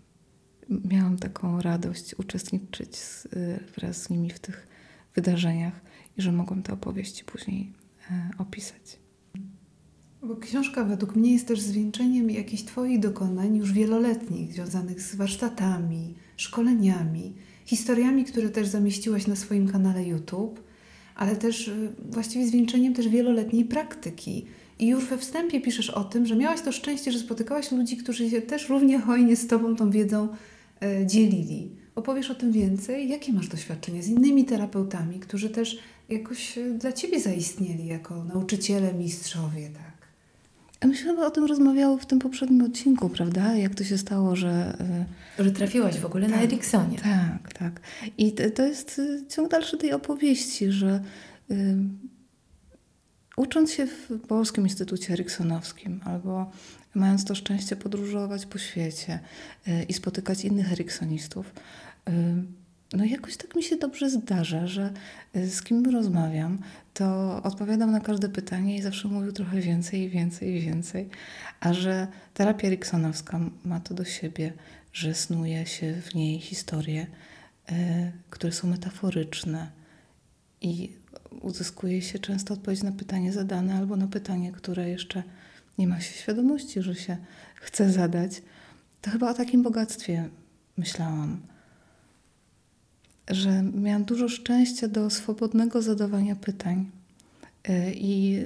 miałam 0.70 1.18
taką 1.18 1.62
radość 1.62 2.16
uczestniczyć 2.18 2.96
z, 2.98 3.28
wraz 3.76 4.04
z 4.04 4.10
nimi 4.10 4.30
w 4.30 4.40
tych 4.40 4.68
wydarzeniach 5.16 5.82
i 6.18 6.22
że 6.22 6.32
mogłam 6.32 6.64
te 6.64 6.74
opowieści 6.74 7.24
później 7.24 7.74
e, 8.12 8.30
opisać. 8.38 9.00
Książka 10.40 10.84
według 10.84 11.16
mnie 11.16 11.34
jest 11.34 11.48
też 11.48 11.62
zwieńczeniem 11.62 12.30
jakichś 12.30 12.64
Twoich 12.64 13.00
dokonań 13.00 13.58
już 13.58 13.74
wieloletnich, 13.74 14.54
związanych 14.54 15.02
z 15.02 15.16
warsztatami, 15.16 16.14
szkoleniami, 16.38 17.34
historiami, 17.66 18.26
które 18.26 18.50
też 18.50 18.68
zamieściłaś 18.68 19.28
na 19.28 19.36
swoim 19.36 19.68
kanale 19.68 20.04
YouTube, 20.04 20.64
ale 21.16 21.36
też 21.36 21.68
y, 21.68 21.92
właściwie 22.10 22.48
zwieńczeniem 22.48 22.94
też 22.94 23.08
wieloletniej 23.08 23.66
praktyki. 23.66 24.46
I 24.80 24.88
już 24.88 25.06
we 25.06 25.18
wstępie 25.18 25.62
piszesz 25.62 25.90
o 25.90 26.04
tym, 26.04 26.26
że 26.26 26.36
miałaś 26.36 26.62
to 26.62 26.72
szczęście, 26.72 27.12
że 27.12 27.20
spotykałaś 27.20 27.72
ludzi, 27.72 27.98
którzy 27.98 28.30
się 28.30 28.42
też 28.42 28.70
równie 28.70 29.00
hojnie 29.00 29.36
z 29.36 29.48
Tobą 29.48 29.76
tą 29.76 29.92
wiedzą 29.92 30.28
e, 30.82 31.08
dzielili. 31.08 31.72
Opowiesz 31.96 32.32
o 32.32 32.36
tym 32.36 32.52
więcej? 32.52 33.10
Jakie 33.10 33.34
masz 33.34 33.48
doświadczenie 33.48 34.04
z 34.04 34.08
innymi 34.08 34.46
terapeutami, 34.46 35.20
którzy 35.20 35.50
też 35.50 35.80
jakoś 36.10 36.58
e, 36.58 36.70
dla 36.72 36.92
Ciebie 36.92 37.20
zaistnieli 37.20 37.86
jako 37.86 38.24
nauczyciele, 38.24 38.94
mistrzowie, 38.94 39.70
tak? 39.70 39.87
Myśmy 40.86 41.26
o 41.26 41.32
tym 41.32 41.46
rozmawiały 41.46 42.00
w 42.00 42.06
tym 42.06 42.20
poprzednim 42.20 42.62
odcinku, 42.62 43.10
prawda? 43.10 43.56
Jak 43.56 43.76
to 43.76 43.84
się 43.84 43.98
stało, 43.98 44.36
że... 44.36 44.78
E, 45.40 45.44
że 45.44 45.52
trafiłaś 45.52 46.00
w 46.00 46.06
ogóle 46.06 46.28
tak, 46.28 46.36
na 46.36 46.42
Eriksonie. 46.44 46.98
Tak, 46.98 47.54
tak. 47.54 47.82
I 48.18 48.32
to 48.32 48.64
jest 48.64 49.00
y, 49.00 49.24
ciąg 49.30 49.52
dalszy 49.52 49.78
tej 49.78 49.94
opowieści, 49.94 50.72
że 50.72 51.04
y, 51.52 51.76
ucząc 53.38 53.72
się 53.72 53.88
w 53.88 54.20
Polskim 54.28 54.64
Instytucie 54.64 55.14
Eriksonowskim 55.14 56.02
albo 56.06 56.52
mając 56.96 57.26
to 57.26 57.36
szczęście 57.36 57.76
podróżować 57.76 58.46
po 58.46 58.58
świecie 58.58 59.20
i 59.90 59.94
spotykać 59.94 60.46
innych 60.46 60.72
eriksonistów, 60.72 61.54
no 62.94 63.06
jakoś 63.06 63.38
tak 63.38 63.56
mi 63.56 63.64
się 63.64 63.78
dobrze 63.78 64.10
zdarza, 64.10 64.68
że 64.68 64.94
z 65.34 65.62
kim 65.62 65.86
rozmawiam, 65.86 66.60
to 66.98 67.40
odpowiadam 67.44 67.92
na 67.92 68.00
każde 68.00 68.30
pytanie 68.30 68.78
i 68.78 68.82
zawsze 68.82 69.08
mówię 69.08 69.32
trochę 69.32 69.62
więcej 69.62 70.02
i 70.02 70.10
więcej 70.10 70.56
i 70.56 70.62
więcej. 70.62 71.10
A 71.60 71.74
że 71.74 72.08
terapia 72.34 72.68
eriksonowska 72.68 73.40
ma 73.66 73.80
to 73.80 73.94
do 73.94 74.06
siebie, 74.06 74.54
że 74.94 75.14
snuje 75.14 75.66
się 75.66 76.02
w 76.02 76.16
niej 76.16 76.40
historie, 76.40 77.08
y, 77.72 77.76
które 78.30 78.54
są 78.54 78.68
metaforyczne 78.68 79.72
i 80.62 80.92
uzyskuje 81.42 82.02
się 82.02 82.20
często 82.20 82.54
odpowiedź 82.54 82.84
na 82.84 82.92
pytanie 82.92 83.34
zadane 83.34 83.76
albo 83.76 83.96
na 83.96 84.08
pytanie, 84.08 84.52
które 84.52 84.90
jeszcze 84.90 85.24
nie 85.78 85.88
ma 85.88 86.02
się 86.02 86.14
świadomości, 86.14 86.82
że 86.82 86.96
się 86.96 87.18
chce 87.56 87.92
zadać, 87.92 88.42
to 89.02 89.12
chyba 89.12 89.30
o 89.30 89.34
takim 89.34 89.64
bogactwie 89.64 90.30
myślałam 90.78 91.42
że 93.30 93.64
miałam 93.64 94.04
dużo 94.04 94.30
szczęścia 94.30 94.88
do 94.88 95.10
swobodnego 95.10 95.82
zadawania 95.82 96.36
pytań. 96.36 96.92
Y, 97.70 97.94
I 97.96 98.38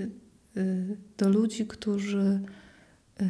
y, 0.57 0.97
do 1.17 1.29
ludzi, 1.29 1.67
którzy 1.67 2.41
y, 3.21 3.25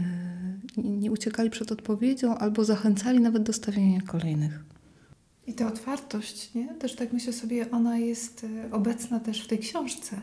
nie 0.77 1.11
uciekali 1.11 1.49
przed 1.49 1.71
odpowiedzią 1.71 2.37
albo 2.37 2.65
zachęcali 2.65 3.19
nawet 3.19 3.43
do 3.43 3.53
stawiania 3.53 4.01
kolejnych. 4.01 4.63
I 5.47 5.53
ta 5.53 5.67
otwartość, 5.67 6.53
nie? 6.53 6.67
Też 6.67 6.95
tak 6.95 7.13
myślę 7.13 7.33
sobie, 7.33 7.71
ona 7.71 7.97
jest 7.97 8.45
obecna 8.71 9.19
też 9.19 9.43
w 9.43 9.47
tej 9.47 9.59
książce, 9.59 10.21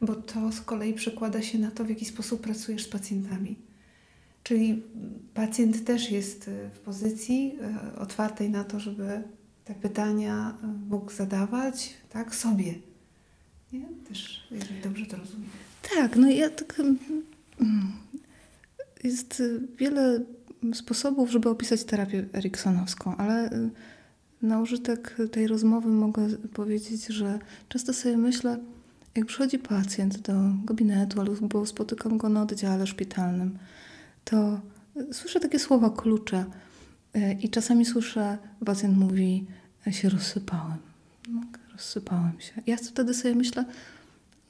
bo 0.00 0.14
to 0.14 0.52
z 0.52 0.60
kolei 0.60 0.94
przekłada 0.94 1.42
się 1.42 1.58
na 1.58 1.70
to, 1.70 1.84
w 1.84 1.88
jaki 1.88 2.04
sposób 2.04 2.40
pracujesz 2.40 2.84
z 2.84 2.88
pacjentami. 2.88 3.56
Czyli 4.42 4.82
pacjent 5.34 5.84
też 5.84 6.10
jest 6.10 6.50
w 6.74 6.78
pozycji 6.78 7.58
otwartej 7.98 8.50
na 8.50 8.64
to, 8.64 8.80
żeby 8.80 9.22
te 9.68 9.74
pytania 9.74 10.54
mógł 10.90 11.12
zadawać 11.12 11.94
tak 12.10 12.34
sobie. 12.34 12.74
Nie? 13.72 13.86
Też, 14.08 14.48
jeżeli 14.50 14.80
dobrze 14.80 15.06
to 15.06 15.16
rozumiem. 15.16 15.50
Tak, 15.94 16.16
no 16.16 16.30
ja 16.30 16.50
tak... 16.50 16.80
Mm, 17.60 17.92
jest 19.04 19.42
wiele 19.76 20.20
sposobów, 20.74 21.30
żeby 21.30 21.48
opisać 21.48 21.84
terapię 21.84 22.26
eriksonowską, 22.32 23.16
ale 23.16 23.52
y, 23.52 23.70
na 24.42 24.60
użytek 24.60 25.16
tej 25.32 25.46
rozmowy 25.46 25.88
mogę 25.88 26.28
powiedzieć, 26.54 27.06
że 27.06 27.38
często 27.68 27.92
sobie 27.92 28.16
myślę, 28.16 28.58
jak 29.14 29.26
przychodzi 29.26 29.58
pacjent 29.58 30.18
do 30.18 30.32
gabinetu 30.64 31.20
albo 31.20 31.66
spotykam 31.66 32.18
go 32.18 32.28
na 32.28 32.42
oddziale 32.42 32.86
szpitalnym, 32.86 33.58
to 34.24 34.60
słyszę 35.12 35.40
takie 35.40 35.58
słowa 35.58 35.90
klucze 35.90 36.38
y, 36.38 36.67
i 37.40 37.50
czasami 37.50 37.84
słyszę, 37.84 38.38
pacjent 38.64 38.98
mówi, 38.98 39.46
się 39.90 40.08
rozsypałem. 40.08 40.78
No, 41.28 41.40
rozsypałem 41.72 42.40
się. 42.40 42.52
Ja 42.66 42.76
wtedy 42.76 43.14
sobie 43.14 43.34
myślę, 43.34 43.64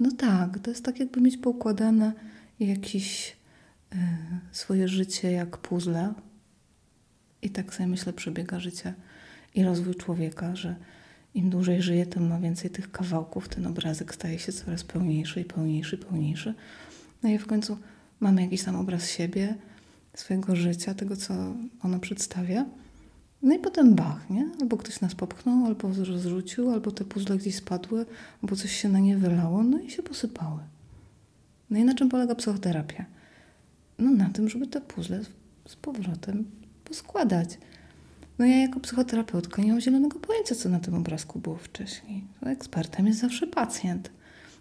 no 0.01 0.11
tak, 0.13 0.59
to 0.59 0.71
jest 0.71 0.85
tak 0.85 1.01
jakby 1.01 1.21
mieć 1.21 1.37
poukładane 1.37 2.13
jakieś 2.61 3.37
y, 3.93 3.97
swoje 4.53 4.89
życie 4.89 5.33
jak 5.33 5.57
puzzle. 5.57 6.15
I 7.43 7.51
tak 7.51 7.75
sobie 7.75 7.87
myślę, 7.87 8.13
przebiega 8.13 8.61
życie 8.61 8.95
i 9.55 9.65
rozwój 9.65 9.95
człowieka, 9.95 10.57
że 10.57 10.77
im 11.35 11.51
dłużej 11.51 11.83
żyje, 11.83 12.07
tym 12.07 12.29
ma 12.29 12.39
więcej 12.41 12.71
tych 12.71 12.91
kawałków, 12.91 13.49
ten 13.49 13.67
obrazek 13.67 14.15
staje 14.15 14.39
się 14.39 14.53
coraz 14.53 14.85
pełniejszy 14.85 15.41
i 15.41 15.45
pełniejszy 15.45 15.99
pełniejszy. 15.99 16.55
No 17.23 17.29
i 17.29 17.39
w 17.39 17.47
końcu 17.47 17.79
mamy 18.21 18.43
jakiś 18.43 18.63
tam 18.63 18.77
obraz 18.77 19.11
siebie, 19.11 19.55
swojego 20.19 20.57
życia, 20.57 20.95
tego, 20.95 21.17
co 21.17 21.35
ono 21.83 21.99
przedstawia. 21.99 22.67
No 23.43 23.55
i 23.55 23.59
potem 23.59 23.95
bach, 23.95 24.31
nie? 24.31 24.51
Albo 24.61 24.77
ktoś 24.77 25.01
nas 25.01 25.15
popchnął, 25.15 25.67
albo 25.67 25.89
rozrzucił, 25.89 26.71
albo 26.71 26.91
te 26.91 27.05
puzzle 27.05 27.37
gdzieś 27.37 27.55
spadły, 27.55 28.07
albo 28.43 28.57
coś 28.57 28.73
się 28.73 28.89
na 28.89 28.99
nie 28.99 29.17
wylało, 29.17 29.63
no 29.63 29.81
i 29.81 29.91
się 29.91 30.03
posypały. 30.03 30.61
No 31.71 31.79
i 31.79 31.85
na 31.85 31.95
czym 31.95 32.09
polega 32.09 32.35
psychoterapia? 32.35 33.05
No 33.99 34.11
na 34.11 34.31
tym, 34.31 34.49
żeby 34.49 34.67
te 34.67 34.81
puzzle 34.81 35.21
z 35.69 35.77
powrotem 35.77 36.45
poskładać. 36.85 37.59
No 38.39 38.47
ja 38.47 38.57
jako 38.57 38.81
psychoterapeutka 38.81 39.63
nie 39.63 39.73
mam 39.73 39.81
zielonego 39.81 40.19
pojęcia, 40.21 40.55
co 40.55 40.69
na 40.69 40.81
tym 40.81 40.95
obrazku 40.95 41.39
było 41.39 41.57
wcześniej. 41.57 42.25
Ekspertem 42.43 43.07
jest 43.07 43.21
zawsze 43.21 43.47
pacjent. 43.47 44.11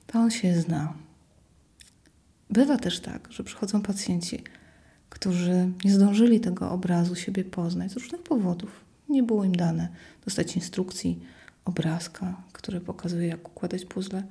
To 0.07 0.19
on 0.19 0.31
się 0.31 0.61
zna. 0.61 0.93
Bywa 2.49 2.77
też 2.77 2.99
tak, 2.99 3.27
że 3.31 3.43
przychodzą 3.43 3.81
pacjenci, 3.81 4.43
którzy 5.17 5.69
nie 5.85 5.91
zdążyli 5.91 6.39
tego 6.39 6.71
obrazu 6.71 7.15
siebie 7.15 7.43
poznać 7.43 7.91
z 7.91 7.95
różnych 7.95 8.21
powodów. 8.23 8.69
Nie 9.09 9.23
było 9.23 9.43
im 9.43 9.55
dane 9.55 9.89
dostać 10.25 10.55
instrukcji, 10.55 11.19
obrazka, 11.65 12.41
który 12.53 12.81
pokazuje, 12.81 13.27
jak 13.27 13.49
układać 13.49 13.85
puzzle. 13.85 14.23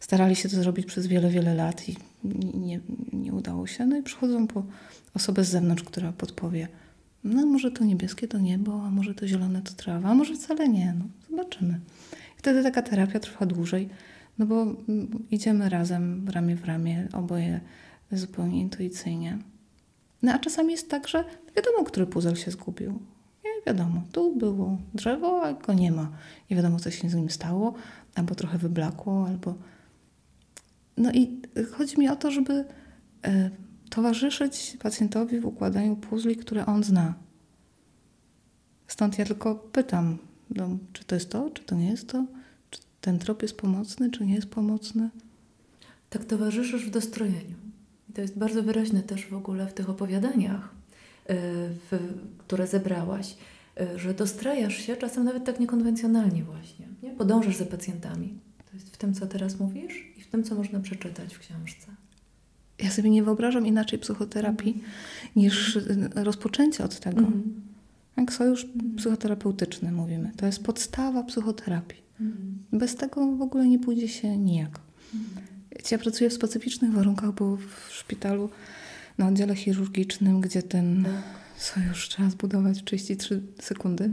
Starali 0.00 0.36
się 0.36 0.48
to 0.48 0.56
zrobić 0.56 0.86
przez 0.86 1.06
wiele, 1.06 1.30
wiele 1.30 1.54
lat 1.54 1.88
i 1.88 1.96
nie, 2.54 2.80
nie 3.12 3.32
udało 3.32 3.66
się. 3.66 3.86
No 3.86 3.96
i 3.96 4.02
przychodzą 4.02 4.46
po 4.46 4.62
osobę 5.14 5.44
z 5.44 5.48
zewnątrz, 5.48 5.82
która 5.82 6.12
podpowie, 6.12 6.68
no 7.24 7.46
może 7.46 7.70
to 7.70 7.84
niebieskie 7.84 8.28
to 8.28 8.38
niebo, 8.38 8.84
a 8.86 8.90
może 8.90 9.14
to 9.14 9.28
zielone 9.28 9.62
to 9.62 9.72
trawa, 9.72 10.08
a 10.08 10.14
może 10.14 10.34
wcale 10.34 10.68
nie. 10.68 10.94
No, 10.98 11.04
zobaczymy. 11.30 11.80
I 12.12 12.38
wtedy 12.38 12.62
taka 12.62 12.82
terapia 12.82 13.20
trwa 13.20 13.46
dłużej, 13.46 13.88
no 14.38 14.46
bo 14.46 14.62
mm, 14.62 15.08
idziemy 15.30 15.68
razem, 15.68 16.28
ramię 16.28 16.56
w 16.56 16.64
ramię, 16.64 17.08
oboje 17.12 17.60
zupełnie 18.12 18.60
intuicyjnie. 18.60 19.38
No 20.22 20.32
a 20.32 20.38
czasami 20.38 20.72
jest 20.72 20.90
tak, 20.90 21.08
że 21.08 21.24
wiadomo, 21.56 21.84
który 21.84 22.06
puzzle 22.06 22.36
się 22.36 22.50
zgubił. 22.50 22.92
Nie 23.44 23.50
wiadomo, 23.66 24.02
tu 24.12 24.36
było 24.36 24.78
drzewo, 24.94 25.42
a 25.42 25.52
go 25.52 25.72
nie 25.72 25.92
ma. 25.92 26.10
Nie 26.50 26.56
wiadomo, 26.56 26.78
co 26.78 26.90
się 26.90 27.10
z 27.10 27.14
nim 27.14 27.30
stało, 27.30 27.74
albo 28.14 28.34
trochę 28.34 28.58
wyblakło, 28.58 29.26
albo... 29.26 29.54
No 30.96 31.12
i 31.12 31.40
chodzi 31.72 31.98
mi 31.98 32.08
o 32.08 32.16
to, 32.16 32.30
żeby 32.30 32.64
e, 33.24 33.50
towarzyszyć 33.90 34.76
pacjentowi 34.82 35.40
w 35.40 35.46
układaniu 35.46 35.96
puzli, 35.96 36.36
które 36.36 36.66
on 36.66 36.84
zna. 36.84 37.14
Stąd 38.88 39.18
ja 39.18 39.24
tylko 39.24 39.54
pytam, 39.54 40.18
no, 40.50 40.68
czy 40.92 41.04
to 41.04 41.14
jest 41.14 41.30
to, 41.30 41.50
czy 41.50 41.62
to 41.64 41.74
nie 41.74 41.90
jest 41.90 42.08
to, 42.08 42.24
czy 42.70 42.80
ten 43.00 43.18
trop 43.18 43.42
jest 43.42 43.56
pomocny, 43.56 44.10
czy 44.10 44.26
nie 44.26 44.34
jest 44.34 44.46
pomocny. 44.48 45.10
Tak 46.10 46.24
towarzyszysz 46.24 46.86
w 46.86 46.90
dostrojeniu. 46.90 47.56
I 48.12 48.14
to 48.14 48.20
jest 48.20 48.38
bardzo 48.38 48.62
wyraźne 48.62 49.02
też 49.02 49.26
w 49.26 49.34
ogóle 49.34 49.66
w 49.66 49.74
tych 49.74 49.90
opowiadaniach, 49.90 50.60
y, 50.64 51.34
w, 51.90 51.98
które 52.38 52.66
zebrałaś, 52.66 53.36
y, 53.80 53.98
że 53.98 54.14
dostrajasz 54.14 54.76
się 54.76 54.96
czasem 54.96 55.24
nawet 55.24 55.44
tak 55.44 55.60
niekonwencjonalnie 55.60 56.44
właśnie. 56.44 56.86
Nie? 57.02 57.10
Podążasz 57.10 57.56
za 57.56 57.64
pacjentami. 57.64 58.38
To 58.70 58.76
jest 58.76 58.90
w 58.90 58.96
tym, 58.96 59.14
co 59.14 59.26
teraz 59.26 59.60
mówisz 59.60 60.06
i 60.16 60.20
w 60.20 60.26
tym, 60.26 60.44
co 60.44 60.54
można 60.54 60.80
przeczytać 60.80 61.34
w 61.34 61.38
książce. 61.38 61.86
Ja 62.78 62.90
sobie 62.90 63.10
nie 63.10 63.22
wyobrażam 63.22 63.66
inaczej 63.66 63.98
psychoterapii 63.98 64.72
mm. 64.72 64.84
niż 65.36 65.78
rozpoczęcie 66.14 66.84
od 66.84 67.00
tego. 67.00 67.20
Mm. 67.20 67.60
Jak 68.16 68.32
sojusz 68.32 68.66
psychoterapeutyczny 68.96 69.92
mówimy. 69.92 70.32
To 70.36 70.46
jest 70.46 70.62
podstawa 70.62 71.22
psychoterapii. 71.22 72.02
Mm. 72.20 72.58
Bez 72.72 72.96
tego 72.96 73.36
w 73.36 73.42
ogóle 73.42 73.68
nie 73.68 73.78
pójdzie 73.78 74.08
się 74.08 74.36
nijak. 74.36 74.80
Ja 75.90 75.98
pracuję 75.98 76.30
w 76.30 76.32
specyficznych 76.32 76.92
warunkach, 76.92 77.32
bo 77.32 77.56
w 77.56 77.92
szpitalu 77.92 78.50
na 79.18 79.28
oddziale 79.28 79.54
chirurgicznym, 79.54 80.40
gdzie 80.40 80.62
ten 80.62 81.04
tak. 81.04 81.12
sojusz 81.56 82.08
trzeba 82.08 82.30
zbudować 82.30 82.80
w 82.80 82.84
33 82.84 83.42
sekundy. 83.60 84.10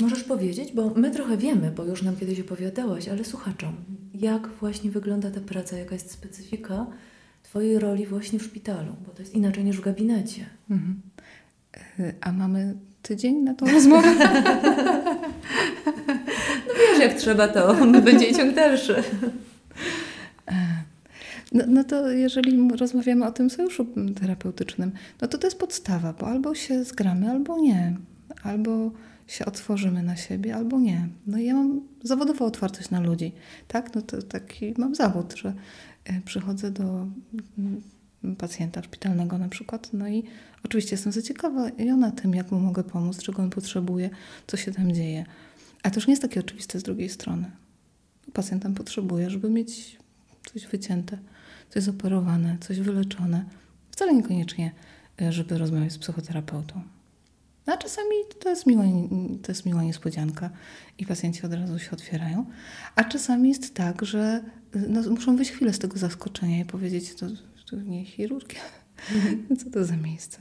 Możesz 0.00 0.24
powiedzieć, 0.24 0.72
bo 0.72 0.90
my 0.96 1.10
trochę 1.10 1.36
wiemy, 1.36 1.70
bo 1.70 1.84
już 1.84 2.02
nam 2.02 2.16
kiedyś 2.16 2.40
opowiadałaś, 2.40 3.08
ale 3.08 3.24
słuchaczom, 3.24 3.76
jak 4.14 4.48
właśnie 4.48 4.90
wygląda 4.90 5.30
ta 5.30 5.40
praca, 5.40 5.76
jaka 5.76 5.94
jest 5.94 6.10
specyfika 6.10 6.86
Twojej 7.54 7.78
roli 7.78 8.06
właśnie 8.06 8.38
w 8.38 8.42
szpitalu, 8.42 8.96
bo 9.06 9.12
to 9.12 9.22
jest 9.22 9.34
inaczej 9.34 9.64
niż 9.64 9.76
w 9.76 9.80
gabinecie. 9.80 10.46
Mhm. 10.70 11.00
A 12.20 12.32
mamy 12.32 12.74
tydzień 13.02 13.36
na 13.36 13.54
tą 13.54 13.66
rozmowę? 13.74 14.14
no 16.66 16.74
wiesz, 16.78 17.00
jak 17.00 17.14
trzeba, 17.14 17.48
to 17.48 17.74
będzie 18.04 18.34
ciąg 18.34 18.54
dalszy. 18.54 19.02
No, 21.54 21.64
no 21.68 21.84
to 21.84 22.10
jeżeli 22.10 22.68
rozmawiamy 22.68 23.26
o 23.26 23.32
tym 23.32 23.50
sojuszu 23.50 23.86
terapeutycznym, 24.20 24.92
no 25.22 25.28
to 25.28 25.38
to 25.38 25.46
jest 25.46 25.58
podstawa, 25.58 26.12
bo 26.12 26.26
albo 26.26 26.54
się 26.54 26.84
zgramy, 26.84 27.30
albo 27.30 27.58
nie. 27.58 27.96
Albo 28.42 28.90
się 29.26 29.44
otworzymy 29.44 30.02
na 30.02 30.16
siebie, 30.16 30.56
albo 30.56 30.80
nie. 30.80 31.08
No 31.26 31.38
ja 31.38 31.54
mam 31.54 31.80
zawodową 32.02 32.44
otwartość 32.44 32.90
na 32.90 33.00
ludzi, 33.00 33.32
tak? 33.68 33.94
No 33.94 34.02
to 34.02 34.22
taki 34.22 34.74
mam 34.78 34.94
zawód, 34.94 35.34
że 35.36 35.54
e, 36.04 36.20
przychodzę 36.20 36.70
do 36.70 37.06
mm, 37.58 37.82
pacjenta 38.38 38.82
szpitalnego 38.82 39.38
na 39.38 39.48
przykład, 39.48 39.90
no 39.92 40.08
i 40.08 40.24
oczywiście 40.64 40.94
jestem 40.94 41.12
zaciekawiona 41.12 42.10
tym, 42.10 42.34
jak 42.34 42.52
mu 42.52 42.60
mogę 42.60 42.84
pomóc, 42.84 43.22
czego 43.22 43.42
on 43.42 43.50
potrzebuje, 43.50 44.10
co 44.46 44.56
się 44.56 44.72
tam 44.72 44.92
dzieje. 44.92 45.24
A 45.82 45.90
to 45.90 45.96
już 45.96 46.06
nie 46.06 46.12
jest 46.12 46.22
takie 46.22 46.40
oczywiste 46.40 46.80
z 46.80 46.82
drugiej 46.82 47.08
strony. 47.08 47.50
Pacjent 48.32 48.62
tam 48.62 48.74
potrzebuje, 48.74 49.30
żeby 49.30 49.50
mieć 49.50 49.98
coś 50.52 50.66
wycięte 50.66 51.18
coś 51.74 51.82
zoperowane, 51.82 52.56
coś 52.60 52.80
wyleczone. 52.80 53.44
Wcale 53.90 54.14
niekoniecznie, 54.14 54.72
e, 55.22 55.32
żeby 55.32 55.58
rozmawiać 55.58 55.92
z 55.92 55.98
psychoterapeutą. 55.98 56.82
No, 57.66 57.72
a 57.74 57.76
czasami 57.76 58.10
to 58.40 58.50
jest, 58.50 58.66
miła, 58.66 58.84
to 59.42 59.52
jest 59.52 59.66
miła 59.66 59.82
niespodzianka 59.82 60.50
i 60.98 61.06
pacjenci 61.06 61.46
od 61.46 61.52
razu 61.52 61.78
się 61.78 61.90
otwierają. 61.90 62.46
A 62.96 63.04
czasami 63.04 63.48
jest 63.48 63.74
tak, 63.74 64.04
że 64.04 64.44
e, 64.74 64.78
no, 64.88 65.10
muszą 65.10 65.36
wyjść 65.36 65.52
chwilę 65.52 65.72
z 65.72 65.78
tego 65.78 65.98
zaskoczenia 65.98 66.60
i 66.60 66.64
powiedzieć, 66.64 67.14
to, 67.14 67.26
to 67.70 67.76
nie 67.76 68.04
chirurgia. 68.04 68.60
Mhm. 69.14 69.46
Co 69.58 69.70
to 69.70 69.84
za 69.84 69.96
miejsce? 69.96 70.38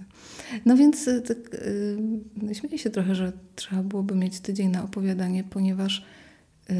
No 0.66 0.78
więc 0.78 1.08
e, 1.08 1.22
tak, 1.22 1.38
yy, 2.44 2.56
śmieję 2.56 2.78
się 2.78 2.90
trochę, 2.90 3.16
że 3.16 3.34
trzeba 3.56 3.84
byłoby 3.84 4.16
mieć 4.16 4.40
tydzień 4.40 4.70
na 4.70 4.84
opowiadanie, 4.84 5.44
ponieważ 5.44 6.06
yy, 6.70 6.75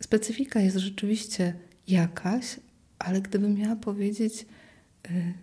specyfika 0.00 0.60
jest 0.60 0.76
rzeczywiście 0.76 1.54
jakaś, 1.88 2.56
ale 2.98 3.20
gdybym 3.20 3.54
miała 3.54 3.76
powiedzieć, 3.76 4.46
y, 5.10 5.34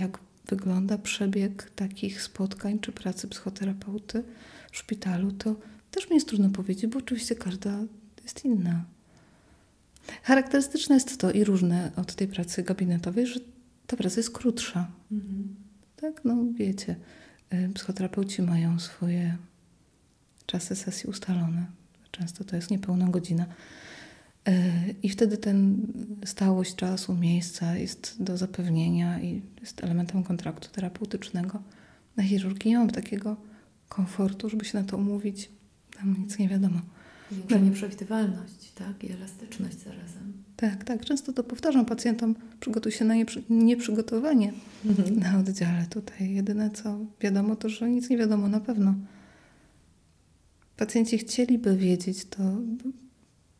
jak 0.00 0.18
wygląda 0.48 0.98
przebieg 0.98 1.70
takich 1.70 2.22
spotkań 2.22 2.78
czy 2.78 2.92
pracy 2.92 3.28
psychoterapeuty 3.28 4.24
w 4.72 4.76
szpitalu, 4.76 5.32
to 5.32 5.56
też 5.90 6.10
mi 6.10 6.14
jest 6.14 6.28
trudno 6.28 6.50
powiedzieć, 6.50 6.86
bo 6.86 6.98
oczywiście 6.98 7.34
każda 7.34 7.78
jest 8.22 8.44
inna. 8.44 8.84
Charakterystyczne 10.22 10.94
jest 10.94 11.20
to 11.20 11.30
i 11.30 11.44
różne 11.44 11.90
od 11.96 12.14
tej 12.14 12.28
pracy 12.28 12.62
gabinetowej, 12.62 13.26
że 13.26 13.40
ta 13.86 13.96
praca 13.96 14.16
jest 14.16 14.30
krótsza. 14.30 14.90
Mhm. 15.12 15.56
Tak, 15.96 16.24
no 16.24 16.36
wiecie, 16.54 16.96
y, 17.54 17.70
psychoterapeuci 17.74 18.42
mają 18.42 18.78
swoje 18.78 19.36
czasy 20.46 20.76
sesji 20.76 21.10
ustalone. 21.10 21.66
Często 22.10 22.44
to 22.44 22.56
jest 22.56 22.70
niepełna 22.70 23.08
godzina. 23.08 23.46
Y, 24.48 24.94
I 25.02 25.08
wtedy 25.08 25.36
ten 25.36 25.86
stałość 26.24 26.74
czasu, 26.74 27.14
miejsca 27.14 27.76
jest 27.76 28.16
do 28.20 28.36
zapewnienia 28.36 29.20
i 29.20 29.42
jest 29.60 29.84
elementem 29.84 30.22
kontraktu 30.22 30.68
terapeutycznego. 30.72 31.62
Na 32.16 32.22
chirurgii 32.24 32.70
nie 32.70 32.78
mam 32.78 32.90
takiego 32.90 33.36
komfortu, 33.88 34.48
żeby 34.48 34.64
się 34.64 34.78
na 34.78 34.84
to 34.84 34.96
umówić. 34.96 35.50
Tam 35.96 36.16
nic 36.18 36.38
nie 36.38 36.48
wiadomo. 36.48 36.80
Większa 37.32 37.58
nieprzewidywalność, 37.58 38.72
tak? 38.74 39.04
I 39.04 39.12
elastyczność 39.12 39.78
zarazem. 39.78 40.32
Tak, 40.56 40.84
tak. 40.84 41.04
Często 41.04 41.32
to 41.32 41.44
powtarzam 41.44 41.84
pacjentom, 41.86 42.34
przygotuj 42.60 42.92
się 42.92 43.04
na 43.04 43.14
nieprzy- 43.14 43.42
nieprzygotowanie 43.50 44.52
na 45.16 45.38
oddziale. 45.38 45.86
Tutaj 45.90 46.30
jedyne 46.30 46.70
co 46.70 46.98
wiadomo 47.20 47.56
to, 47.56 47.68
że 47.68 47.90
nic 47.90 48.10
nie 48.10 48.18
wiadomo 48.18 48.48
na 48.48 48.60
pewno. 48.60 48.94
Pacjenci 50.76 51.18
chcieliby 51.18 51.76
wiedzieć, 51.76 52.24
to 52.24 52.42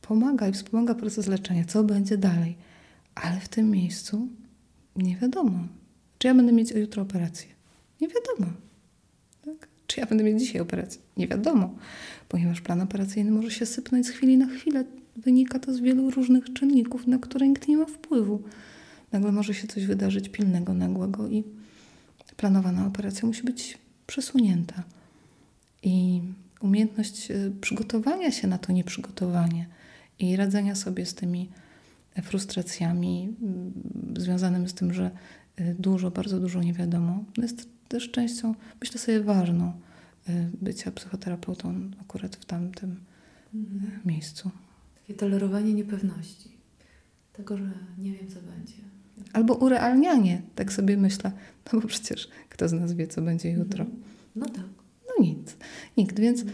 pomaga 0.09 0.49
i 0.49 0.53
wspomaga 0.53 0.95
proces 0.95 1.27
leczenia, 1.27 1.65
co 1.65 1.85
będzie 1.85 2.19
dalej. 2.19 2.57
Ale 3.15 3.41
w 3.41 3.49
tym 3.49 3.71
miejscu 3.71 4.29
nie 4.97 5.17
wiadomo. 5.17 5.59
Czy 6.19 6.29
ja 6.29 6.35
będę 6.35 6.53
mieć 6.53 6.71
jutro 6.71 7.03
operację? 7.03 7.49
Nie 8.01 8.09
wiadomo. 8.09 8.53
Tak? 9.45 9.69
Czy 9.87 10.01
ja 10.01 10.07
będę 10.07 10.25
mieć 10.25 10.41
dzisiaj 10.41 10.61
operację? 10.61 11.01
Nie 11.17 11.29
wiadomo, 11.29 11.75
ponieważ 12.29 12.61
plan 12.61 12.81
operacyjny 12.81 13.31
może 13.31 13.51
się 13.51 13.67
sypnąć 13.67 14.07
z 14.07 14.11
chwili 14.11 14.37
na 14.37 14.47
chwilę. 14.47 14.85
Wynika 15.17 15.59
to 15.59 15.75
z 15.75 15.81
wielu 15.81 16.11
różnych 16.11 16.53
czynników, 16.53 17.07
na 17.07 17.19
które 17.19 17.49
nikt 17.49 17.69
nie 17.69 17.77
ma 17.77 17.87
wpływu. 17.87 18.43
Nagle 19.13 19.33
może 19.33 19.55
się 19.55 19.69
coś 19.69 19.87
wydarzyć 19.87 20.29
pilnego, 20.29 20.75
nagłego 20.75 21.29
i 21.29 21.45
planowana 22.37 22.87
operacja 22.87 23.29
musi 23.29 23.43
być 23.43 23.79
przesunięta. 24.07 24.83
I 25.83 26.21
umiejętność 26.61 27.31
y, 27.31 27.53
przygotowania 27.61 28.31
się 28.31 28.49
na 28.49 28.59
to 28.59 28.73
nieprzygotowanie 28.73 29.67
i 30.19 30.37
radzenia 30.37 30.75
sobie 30.75 31.07
z 31.07 31.15
tymi 31.15 31.49
frustracjami 32.23 33.37
mm, 33.43 33.73
związanymi 34.17 34.69
z 34.69 34.75
tym, 34.75 34.95
że 34.95 35.11
y, 35.61 35.77
dużo, 35.79 36.11
bardzo 36.11 36.41
dużo 36.41 36.63
nie 36.63 36.73
wiadomo, 36.73 37.25
jest 37.37 37.69
też 37.89 38.11
częścią, 38.11 38.55
myślę 38.81 39.01
sobie, 39.01 39.21
ważną 39.21 39.73
y, 40.29 40.33
bycia 40.63 40.91
psychoterapeutą 40.91 41.91
akurat 42.01 42.37
w 42.37 42.45
tamtym 42.45 42.97
Mhm. 43.55 44.01
miejscu. 44.05 44.51
Takie 45.01 45.15
tolerowanie 45.15 45.75
niepewności. 45.75 46.51
Tego, 47.33 47.57
że 47.57 47.71
nie 47.99 48.13
wiem, 48.13 48.29
co 48.29 48.41
będzie. 48.41 48.75
Albo 49.33 49.55
urealnianie, 49.55 50.43
tak 50.55 50.73
sobie 50.73 50.97
myślę, 50.97 51.33
no 51.73 51.81
bo 51.81 51.89
przecież 51.89 52.29
kto 52.49 52.69
z 52.69 52.73
nas 52.73 52.93
wie, 52.93 53.07
co 53.07 53.23
będzie 53.23 53.51
jutro. 53.51 53.87
No 54.37 54.47
tak. 54.47 54.65
No 55.19 55.25
nic, 55.25 55.57
nikt, 55.97 56.21
więc 56.21 56.41
y, 56.41 56.47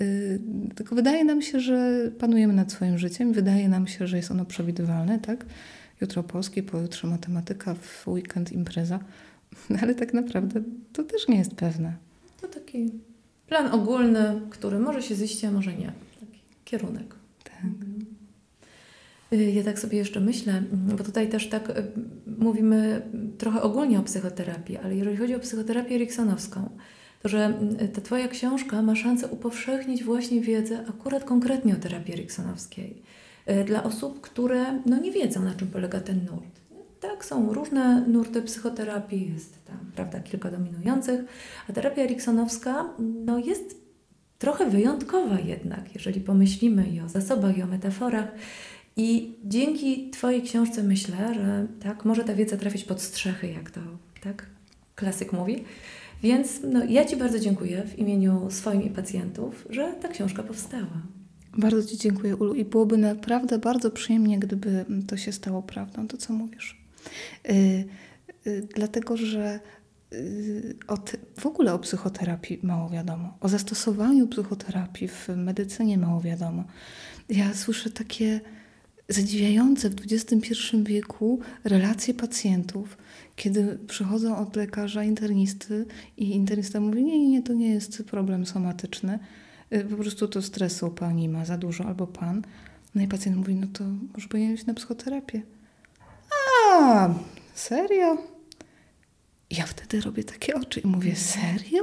y, 0.00 0.40
tylko 0.74 0.94
wydaje 0.94 1.24
nam 1.24 1.42
się, 1.42 1.60
że 1.60 2.10
panujemy 2.18 2.52
nad 2.52 2.72
swoim 2.72 2.98
życiem, 2.98 3.32
wydaje 3.32 3.68
nam 3.68 3.86
się, 3.86 4.06
że 4.06 4.16
jest 4.16 4.30
ono 4.30 4.44
przewidywalne, 4.44 5.18
tak? 5.18 5.46
Jutro 6.00 6.22
polski, 6.22 6.62
pojutrze 6.62 7.08
matematyka, 7.08 7.74
w 7.74 8.08
weekend 8.08 8.52
impreza, 8.52 9.00
no, 9.70 9.78
ale 9.82 9.94
tak 9.94 10.14
naprawdę 10.14 10.62
to 10.92 11.04
też 11.04 11.28
nie 11.28 11.38
jest 11.38 11.54
pewne. 11.54 11.96
To 12.40 12.48
taki 12.48 12.90
plan 13.46 13.72
ogólny, 13.72 14.40
który 14.50 14.78
może 14.78 15.02
się 15.02 15.14
ziścić, 15.14 15.44
a 15.44 15.50
może 15.50 15.74
nie. 15.74 15.92
Taki 16.20 16.38
kierunek. 16.64 17.14
Tak. 17.44 17.64
Y, 19.32 19.52
Ja 19.52 19.64
tak 19.64 19.78
sobie 19.78 19.98
jeszcze 19.98 20.20
myślę, 20.20 20.62
bo 20.98 21.04
tutaj 21.04 21.28
też 21.28 21.48
tak 21.48 21.70
y, 21.70 21.74
mówimy 22.38 23.02
trochę 23.38 23.62
ogólnie 23.62 23.98
o 23.98 24.02
psychoterapii, 24.02 24.76
ale 24.76 24.96
jeżeli 24.96 25.16
chodzi 25.16 25.34
o 25.34 25.38
psychoterapię 25.40 25.94
eriksonowską, 25.94 26.70
że 27.24 27.44
mm, 27.44 27.88
ta 27.88 28.00
Twoja 28.00 28.28
książka 28.28 28.82
ma 28.82 28.96
szansę 28.96 29.28
upowszechnić 29.28 30.04
właśnie 30.04 30.40
wiedzę 30.40 30.84
akurat 30.88 31.24
konkretnie 31.24 31.74
o 31.74 31.76
terapii 31.76 32.14
eriksonowskiej 32.14 33.02
y, 33.50 33.64
dla 33.64 33.82
osób, 33.82 34.20
które 34.20 34.82
no, 34.86 34.98
nie 34.98 35.12
wiedzą, 35.12 35.42
na 35.42 35.54
czym 35.54 35.68
polega 35.68 36.00
ten 36.00 36.24
nurt. 36.24 36.60
Tak, 37.00 37.24
są 37.24 37.52
różne 37.52 38.00
nurty 38.08 38.42
psychoterapii, 38.42 39.32
jest 39.32 39.64
tam 39.64 39.78
prawda, 39.96 40.20
kilka 40.20 40.50
dominujących, 40.50 41.20
a 41.68 41.72
terapia 41.72 42.02
eriksonowska 42.02 42.88
no, 42.98 43.38
jest 43.38 43.84
trochę 44.38 44.70
wyjątkowa 44.70 45.38
jednak, 45.40 45.94
jeżeli 45.94 46.20
pomyślimy 46.20 46.88
i 46.88 47.00
o 47.00 47.08
zasobach, 47.08 47.58
i 47.58 47.62
o 47.62 47.66
metaforach. 47.66 48.28
I 48.96 49.34
dzięki 49.44 50.10
Twojej 50.10 50.42
książce 50.42 50.82
myślę, 50.82 51.34
że 51.34 51.66
tak, 51.80 52.04
może 52.04 52.24
ta 52.24 52.34
wiedza 52.34 52.56
trafić 52.56 52.84
pod 52.84 53.02
strzechy, 53.02 53.46
jak 53.46 53.70
to 53.70 53.80
tak 54.22 54.46
klasyk 54.94 55.32
mówi. 55.32 55.64
Więc 56.24 56.60
no, 56.62 56.84
ja 56.84 57.04
Ci 57.04 57.16
bardzo 57.16 57.38
dziękuję 57.38 57.82
w 57.86 57.98
imieniu 57.98 58.50
swoim 58.50 58.82
i 58.82 58.90
pacjentów, 58.90 59.66
że 59.70 59.92
ta 60.02 60.08
książka 60.08 60.42
powstała. 60.42 61.02
Bardzo 61.58 61.88
Ci 61.88 61.98
dziękuję, 61.98 62.36
Ulu, 62.36 62.54
i 62.54 62.64
byłoby 62.64 62.98
naprawdę 62.98 63.58
bardzo 63.58 63.90
przyjemnie, 63.90 64.38
gdyby 64.38 64.84
to 65.06 65.16
się 65.16 65.32
stało 65.32 65.62
prawdą, 65.62 66.08
to 66.08 66.16
co 66.16 66.32
mówisz. 66.32 66.84
Y, 67.48 67.84
y, 68.46 68.68
dlatego, 68.74 69.16
że 69.16 69.60
y, 70.12 70.76
o 70.86 70.96
ty, 70.96 71.18
w 71.40 71.46
ogóle 71.46 71.74
o 71.74 71.78
psychoterapii 71.78 72.58
mało 72.62 72.88
wiadomo. 72.88 73.36
O 73.40 73.48
zastosowaniu 73.48 74.28
psychoterapii 74.28 75.08
w 75.08 75.28
medycynie 75.36 75.98
mało 75.98 76.20
wiadomo. 76.20 76.64
Ja 77.28 77.54
słyszę 77.54 77.90
takie 77.90 78.40
zadziwiające 79.08 79.90
w 79.90 79.96
XXI 80.12 80.54
wieku 80.82 81.40
relacje 81.64 82.14
pacjentów, 82.14 82.96
kiedy 83.36 83.78
przychodzą 83.86 84.36
od 84.36 84.56
lekarza 84.56 85.04
internisty 85.04 85.86
i 86.16 86.30
internista 86.30 86.80
mówi, 86.80 87.04
nie, 87.04 87.28
nie, 87.28 87.42
to 87.42 87.52
nie 87.52 87.68
jest 87.68 88.02
problem 88.02 88.46
somatyczny, 88.46 89.18
y, 89.72 89.84
po 89.84 89.96
prostu 89.96 90.28
to 90.28 90.42
stresu 90.42 90.90
pani 90.90 91.28
ma 91.28 91.44
za 91.44 91.58
dużo 91.58 91.84
albo 91.84 92.06
pan. 92.06 92.42
No 92.94 93.02
i 93.02 93.08
pacjent 93.08 93.36
mówi, 93.36 93.54
no 93.54 93.66
to 93.72 93.84
może 94.14 94.28
powinien 94.28 94.54
iść 94.54 94.66
na 94.66 94.74
psychoterapię. 94.74 95.42
A, 96.72 97.14
serio? 97.54 98.18
Ja 99.50 99.66
wtedy 99.66 100.00
robię 100.00 100.24
takie 100.24 100.54
oczy 100.54 100.80
i 100.80 100.86
mówię, 100.86 101.16
serio? 101.16 101.82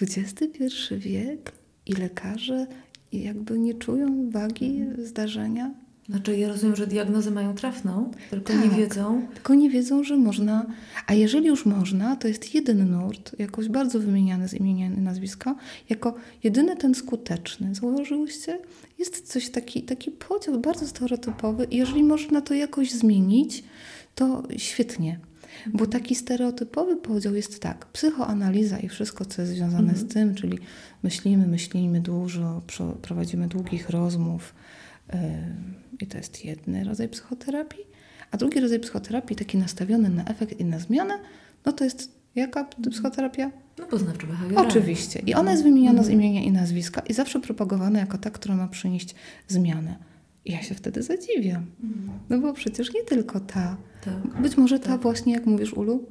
XXI 0.00 0.94
wiek 0.98 1.52
i 1.86 1.92
lekarze 1.92 2.66
jakby 3.12 3.58
nie 3.58 3.74
czują 3.74 4.30
wagi 4.30 4.84
zdarzenia? 4.98 5.74
Znaczy, 6.10 6.36
ja 6.36 6.48
rozumiem, 6.48 6.76
że 6.76 6.86
diagnozę 6.86 7.30
mają 7.30 7.54
trafną, 7.54 8.10
tylko 8.30 8.52
Tak. 8.52 8.64
nie 8.64 8.70
wiedzą. 8.70 9.26
Tylko 9.34 9.54
nie 9.54 9.70
wiedzą, 9.70 10.04
że 10.04 10.16
można, 10.16 10.66
a 11.06 11.14
jeżeli 11.14 11.46
już 11.46 11.66
można, 11.66 12.16
to 12.16 12.28
jest 12.28 12.54
jeden 12.54 12.90
nurt, 12.90 13.38
jakoś 13.38 13.68
bardzo 13.68 13.98
wymieniany 14.00 14.48
z 14.48 14.54
imienia 14.54 14.86
i 14.86 14.90
nazwiska, 14.90 15.54
jako 15.88 16.14
jedyny 16.44 16.76
ten 16.76 16.94
skuteczny. 16.94 17.74
Zauważyłyście? 17.74 18.58
Jest 18.98 19.32
coś 19.32 19.50
taki, 19.50 19.82
taki 19.82 20.10
podział 20.10 20.60
bardzo 20.60 20.86
stereotypowy 20.86 21.64
i 21.64 21.76
jeżeli 21.76 22.02
można 22.04 22.40
to 22.40 22.54
jakoś 22.54 22.90
zmienić, 22.90 23.64
to 24.14 24.42
świetnie. 24.56 25.18
Bo 25.72 25.86
taki 25.86 26.14
stereotypowy 26.14 26.96
podział 26.96 27.34
jest 27.34 27.60
tak, 27.60 27.86
psychoanaliza 27.86 28.78
i 28.78 28.88
wszystko, 28.88 29.24
co 29.24 29.42
jest 29.42 29.54
związane 29.54 29.94
z 29.94 30.06
tym, 30.08 30.34
czyli 30.34 30.58
myślimy, 31.02 31.46
myślimy 31.46 32.00
dużo, 32.00 32.62
pro- 32.66 32.92
prowadzimy 33.02 33.48
długich 33.48 33.90
rozmów 33.90 34.54
i 36.00 36.06
to 36.06 36.18
jest 36.18 36.44
jeden 36.44 36.86
rodzaj 36.86 37.08
psychoterapii. 37.08 37.84
A 38.30 38.36
drugi 38.36 38.60
rodzaj 38.60 38.80
psychoterapii, 38.80 39.36
taki 39.36 39.58
nastawiony 39.58 40.08
na 40.08 40.24
efekt 40.24 40.60
i 40.60 40.64
na 40.64 40.78
zmianę, 40.78 41.18
no 41.66 41.72
to 41.72 41.84
jest 41.84 42.20
jaka 42.34 42.64
psychoterapia? 42.90 43.50
No 43.78 43.86
poznawczo 43.86 44.26
behawioralne. 44.26 44.70
Oczywiście. 44.70 45.22
I 45.26 45.34
ona 45.34 45.50
jest 45.50 45.62
wymieniana 45.62 46.02
z 46.02 46.08
imienia 46.08 46.42
i 46.42 46.50
nazwiska 46.50 47.00
i 47.00 47.14
zawsze 47.14 47.40
propagowana 47.40 47.98
jako 47.98 48.18
ta, 48.18 48.30
która 48.30 48.54
ma 48.56 48.68
przynieść 48.68 49.14
zmianę. 49.48 49.96
I 50.44 50.52
ja 50.52 50.62
się 50.62 50.74
wtedy 50.74 51.02
zadziwiam. 51.02 51.66
No 52.30 52.38
bo 52.38 52.52
przecież 52.52 52.94
nie 52.94 53.02
tylko 53.04 53.40
ta. 53.40 53.76
Tak. 54.04 54.42
Być 54.42 54.56
może 54.56 54.78
ta 54.80 54.88
Tak. 54.88 55.00
właśnie, 55.00 55.32
jak 55.32 55.46
mówisz 55.46 55.72
Ulu, 55.72 56.06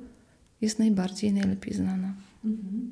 jest 0.62 0.80
najbardziej, 0.80 1.34
najlepiej 1.34 1.74
znana. 1.74 2.14
Mhm. 2.46 2.92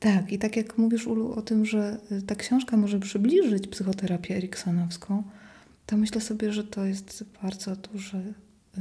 Tak, 0.00 0.32
i 0.32 0.38
tak 0.38 0.56
jak 0.56 0.78
mówisz 0.78 1.06
Ulu 1.06 1.32
o 1.32 1.42
tym, 1.42 1.66
że 1.66 1.98
y, 2.12 2.22
ta 2.22 2.34
książka 2.34 2.76
może 2.76 3.00
przybliżyć 3.00 3.66
psychoterapię 3.66 4.36
eriksonowską, 4.36 5.22
to 5.86 5.96
myślę 5.96 6.20
sobie, 6.20 6.52
że 6.52 6.64
to 6.64 6.84
jest 6.84 7.24
bardzo 7.42 7.76
duży, 7.76 8.18
y, 8.78 8.80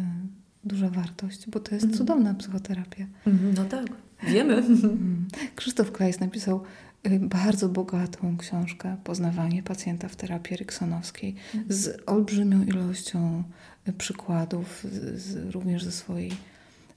duża 0.63 0.89
wartość, 0.89 1.49
bo 1.49 1.60
to 1.60 1.75
jest 1.75 1.84
Mhm. 1.86 1.97
cudowna 1.97 2.34
psychoterapia. 2.34 3.05
Mhm, 3.27 3.53
No 3.53 3.65
tak, 3.65 3.86
wiemy. 4.27 4.53
Mm. 4.84 5.27
Krzysztof 5.55 5.91
Klejs 5.91 6.19
napisał 6.19 6.63
y, 7.08 7.19
bardzo 7.19 7.69
bogatą 7.69 8.38
książkę 8.38 8.97
Poznawanie 9.03 9.63
pacjenta 9.63 10.08
w 10.08 10.15
terapii 10.15 10.53
eriksonowskiej 10.53 11.36
z 11.69 12.03
olbrzymią 12.05 12.63
ilością 12.63 13.43
y, 13.88 13.93
przykładów, 13.93 14.86
z, 14.91 15.21
z, 15.21 15.51
również 15.53 15.84
ze 15.84 15.91
swojej 15.91 16.32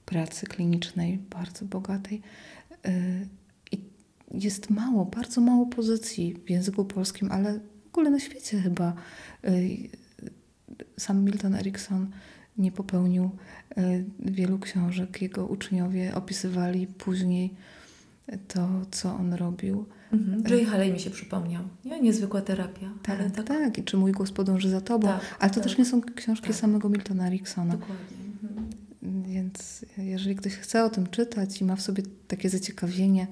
pracy 0.05 0.45
klinicznej, 0.47 1.17
bardzo 1.29 1.65
bogatej. 1.65 2.21
Y, 2.87 3.27
jest 4.33 4.69
mało, 4.69 5.05
bardzo 5.05 5.41
mało 5.41 5.65
pozycji 5.65 6.35
w 6.45 6.49
języku 6.49 6.85
polskim, 6.85 7.31
ale 7.31 7.59
w 7.85 7.87
ogóle 7.87 8.09
na 8.09 8.19
świecie 8.19 8.59
chyba 8.59 8.93
y, 9.45 9.77
sam 10.97 11.23
Milton 11.23 11.55
Erickson 11.55 12.07
nie 12.57 12.71
popełnił 12.71 13.29
e, 13.77 14.03
wielu 14.19 14.59
książek. 14.59 15.21
Jego 15.21 15.45
uczniowie 15.45 16.15
opisywali 16.15 16.87
później 16.87 17.53
to, 18.47 18.69
co 18.91 19.15
on 19.15 19.33
robił. 19.33 19.85
Mhm. 20.11 20.43
Jay 20.47 20.65
Haley 20.65 20.93
mi 20.93 20.99
się 20.99 21.09
przypomniał. 21.09 21.63
Nie? 21.85 22.01
Niezwykła 22.01 22.41
terapia. 22.41 22.91
Tak, 23.03 23.19
ale 23.19 23.29
tak, 23.29 23.47
tak. 23.47 23.77
I 23.77 23.83
czy 23.83 23.97
mój 23.97 24.11
głos 24.11 24.31
podąży 24.31 24.69
za 24.69 24.81
tobą. 24.81 25.07
Tak, 25.07 25.21
ale 25.39 25.49
to 25.49 25.55
tak. 25.55 25.63
też 25.63 25.77
nie 25.77 25.85
są 25.85 26.01
książki 26.15 26.47
Tak. 26.47 26.55
samego 26.55 26.89
Miltona 26.89 27.27
Ericksona. 27.27 27.77
Dokładnie. 27.77 28.17
Mhm. 28.43 28.69
Więc 29.23 29.85
jeżeli 29.97 30.35
ktoś 30.35 30.53
chce 30.53 30.83
o 30.83 30.89
tym 30.89 31.07
czytać 31.07 31.61
i 31.61 31.65
ma 31.65 31.75
w 31.75 31.81
sobie 31.81 32.03
takie 32.27 32.49
zaciekawienie, 32.49 33.27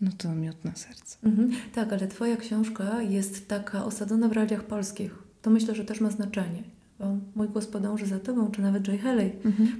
no 0.00 0.10
to 0.18 0.34
miód 0.34 0.64
na 0.64 0.74
serce. 0.74 1.18
Mhm. 1.24 1.50
Tak, 1.74 1.92
ale 1.92 2.08
Twoja 2.08 2.36
książka 2.36 3.02
jest 3.02 3.48
taka 3.48 3.84
osadzona 3.84 4.28
w 4.28 4.32
realiach 4.32 4.64
polskich. 4.64 5.14
To 5.42 5.50
myślę, 5.50 5.74
że 5.74 5.84
też 5.84 6.00
ma 6.00 6.10
znaczenie. 6.10 6.62
Bo 6.98 7.16
mój 7.34 7.48
głos 7.48 7.66
podąży 7.66 8.06
za 8.06 8.18
Tobą, 8.18 8.50
czy 8.50 8.62
nawet 8.62 8.88
Jay 8.88 8.98
Haley, 8.98 9.32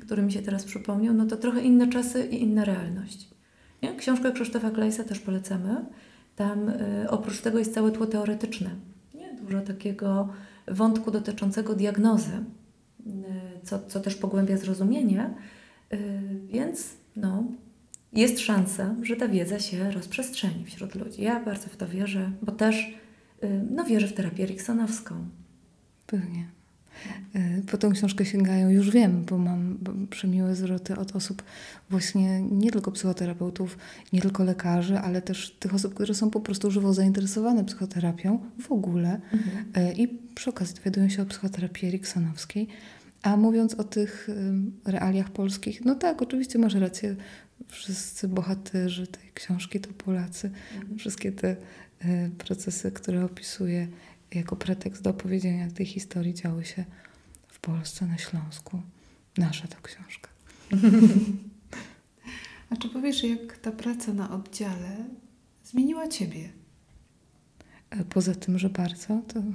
który 0.05 0.23
mi 0.23 0.33
się 0.33 0.43
teraz 0.43 0.65
przypomniał, 0.65 1.15
no 1.15 1.27
to 1.27 1.37
trochę 1.37 1.61
inne 1.61 1.89
czasy 1.89 2.27
i 2.27 2.43
inna 2.43 2.65
realność. 2.65 3.29
Nie? 3.83 3.95
Książkę 3.95 4.33
Krzysztofa 4.33 4.71
Klejsa 4.71 5.05
też 5.05 5.19
polecamy. 5.19 5.85
Tam 6.37 6.69
y, 6.69 7.11
oprócz 7.11 7.41
tego 7.41 7.59
jest 7.59 7.75
całe 7.75 7.91
tło 7.93 8.07
teoretyczne. 8.07 8.71
Nie? 9.15 9.35
Dużo 9.35 9.61
takiego 9.61 10.29
wątku 10.69 11.11
dotyczącego 11.11 11.75
diagnozy, 11.75 12.45
y, 13.07 13.13
co, 13.63 13.79
co 13.87 14.01
też 14.01 14.15
pogłębia 14.15 14.57
zrozumienie. 14.57 15.35
Y, 15.93 15.99
więc 16.47 16.97
no, 17.17 17.45
jest 18.17 18.41
szansa, 18.41 18.95
że 19.03 19.17
ta 19.17 19.29
wiedza 19.29 19.59
się 19.59 19.91
rozprzestrzeni 19.91 20.65
wśród 20.65 20.95
ludzi. 20.95 21.23
Ja 21.23 21.45
bardzo 21.45 21.69
w 21.69 21.77
to 21.77 21.89
wierzę, 21.89 22.31
bo 22.43 22.53
też 22.53 22.77
y, 23.45 23.63
no, 23.71 23.85
wierzę 23.85 24.09
w 24.09 24.13
terapię 24.13 24.43
eriksonowską. 24.43 25.15
Pewnie. 26.07 26.47
Y, 27.37 27.63
Po 27.71 27.77
tą 27.79 27.93
książkę 27.93 28.25
sięgają, 28.25 28.69
już 28.71 28.91
wiem, 28.91 29.25
bo 29.25 29.39
mam 29.39 29.79
przemiłe 30.11 30.55
zwroty 30.55 30.97
od 30.97 31.17
osób 31.17 31.43
właśnie 31.91 32.43
nie 32.43 32.71
tylko 32.71 32.93
psychoterapeutów, 32.93 33.79
nie 34.13 34.21
tylko 34.21 34.45
lekarzy, 34.45 34.99
ale 34.99 35.23
też 35.23 35.51
tych 35.51 35.75
osób, 35.75 35.95
które 35.95 36.15
są 36.15 36.31
po 36.31 36.41
prostu 36.41 36.71
żywo 36.71 36.93
zainteresowane 36.95 37.65
psychoterapią 37.65 38.39
w 38.59 38.73
ogóle 38.73 39.21
Y, 39.77 39.93
i 39.93 40.09
przy 40.35 40.51
okazji 40.51 40.75
dowiadują 40.77 41.09
się 41.09 41.23
o 41.23 41.27
psychoterapii 41.27 41.89
eriksonowskiej. 41.89 42.69
A 43.23 43.37
mówiąc 43.37 43.75
o 43.75 43.85
tych 43.85 44.29
realiach 44.85 45.31
polskich, 45.31 45.85
no 45.85 45.95
tak, 45.95 46.23
oczywiście 46.23 46.59
masz 46.59 46.75
rację, 46.75 47.17
wszyscy 47.69 48.29
bohaterzy 48.29 49.07
tej 49.07 49.31
książki 49.35 49.81
to 49.81 49.93
Polacy. 49.93 50.51
Wszystkie 50.99 51.33
te 51.33 51.57
y, 52.05 52.31
procesy, 52.39 52.93
które 52.93 53.25
opisuje 53.25 53.89
jako 54.35 54.57
pretekst 54.57 55.03
do 55.03 55.11
opowiedzenia 55.11 55.71
tej 55.71 55.87
historii 55.87 56.35
działy 56.35 56.65
się 56.65 56.85
w 57.49 57.61
Polsce, 57.61 58.07
na 58.07 58.19
Śląsku. 58.19 58.83
Nasza 59.39 59.69
to 59.69 59.77
książka. 59.83 60.29
A 62.71 62.77
czy 62.77 62.89
powiesz, 62.89 63.23
jak 63.23 63.59
ta 63.59 63.73
praca 63.73 64.13
na 64.13 64.31
oddziale 64.31 65.05
zmieniła 65.65 66.09
Ciebie? 66.09 66.49
E, 67.91 68.05
Poza 68.05 68.35
tym, 68.35 68.59
że 68.59 68.71
bardzo, 68.71 69.23
to... 69.29 69.43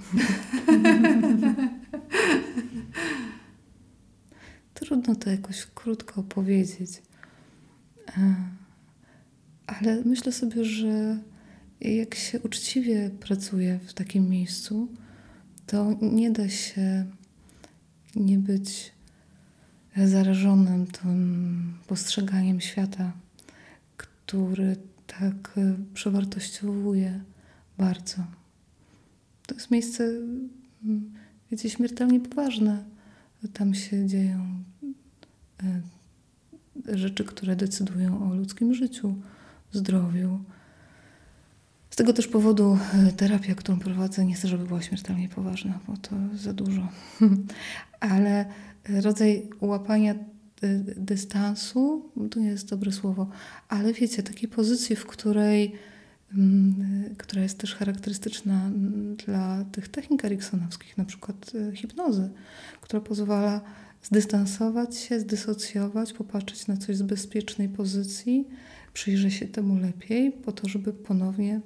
Trudno 4.74 5.15
to 5.15 5.30
jakoś 5.30 5.65
krótko 5.65 6.21
opowiedzieć. 6.21 7.02
Ale 9.67 10.02
myślę 10.06 10.32
sobie, 10.32 10.65
że 10.65 11.17
jak 11.82 12.15
się 12.15 12.39
uczciwie 12.39 13.10
pracuje 13.10 13.80
w 13.88 13.93
takim 13.93 14.30
miejscu, 14.30 14.88
to 15.65 15.97
nie 16.02 16.32
da 16.32 16.50
się 16.50 17.06
nie 18.15 18.38
być 18.38 18.91
zarażonym 19.97 20.88
tym 20.88 21.74
postrzeganiem 21.88 22.62
świata, 22.62 23.12
który 23.97 24.76
tak 25.08 25.58
e, 25.58 25.76
przewartościowuje 25.93 27.21
bardzo. 27.78 28.17
To 29.47 29.56
jest 29.56 29.71
miejsce, 29.71 30.04
mm, 30.84 31.13
wiecie, 31.52 31.69
śmiertelnie 31.69 32.19
poważne. 32.19 32.84
Tam 33.54 33.74
się 33.74 34.08
dzieją 34.08 34.63
e, 35.63 35.82
rzeczy, 36.88 37.24
które 37.24 37.56
decydują 37.56 38.30
o 38.32 38.36
ludzkim 38.36 38.74
życiu, 38.74 39.15
zdrowiu. 39.72 40.39
Z 41.89 41.96
tego 41.96 42.13
też 42.13 42.28
powodu 42.28 42.78
e, 42.94 43.12
terapia, 43.12 43.56
którą 43.56 43.80
prowadzę, 43.80 44.26
nie 44.26 44.34
chcę, 44.34 44.48
żeby 44.48 44.65
była 44.65 44.82
śmiertelnie 44.82 45.30
poważna, 45.30 45.80
bo 45.88 45.98
to 45.98 46.15
za 46.36 46.54
dużo. 46.54 46.88
Ale 48.00 48.46
rodzaj 48.89 49.50
łapania 49.62 50.13
e, 50.13 50.17
dystansu, 50.98 52.12
to 52.32 52.39
nie 52.39 52.48
jest 52.48 52.70
dobre 52.70 52.91
słowo, 52.91 53.30
ale 53.70 53.94
wiecie, 53.94 54.24
takiej 54.24 54.50
pozycji, 54.50 54.96
w 54.96 55.06
której 55.06 55.74
mm, 56.34 57.15
która 57.17 57.41
jest 57.41 57.58
też 57.58 57.76
charakterystyczna 57.76 58.65
mm, 58.65 59.15
dla 59.15 59.65
tych 59.72 59.88
technik 59.88 60.26
eriksonowskich, 60.26 60.98
na 60.98 61.06
przykład 61.06 61.52
e, 61.56 61.76
hipnozy, 61.76 62.30
która 62.82 63.02
pozwala 63.02 63.62
zdystansować 64.03 64.97
się, 64.97 65.19
zdysocjować, 65.19 66.13
popatrzeć 66.13 66.67
na 66.67 66.77
coś 66.77 66.97
z 66.97 67.01
bezpiecznej 67.01 67.69
pozycji, 67.69 68.47
przyjrzeć 68.93 69.33
się 69.33 69.47
temu 69.47 69.75
lepiej, 69.75 70.31
po 70.31 70.51
to, 70.51 70.69
żeby 70.69 70.93
ponownie 70.93 71.61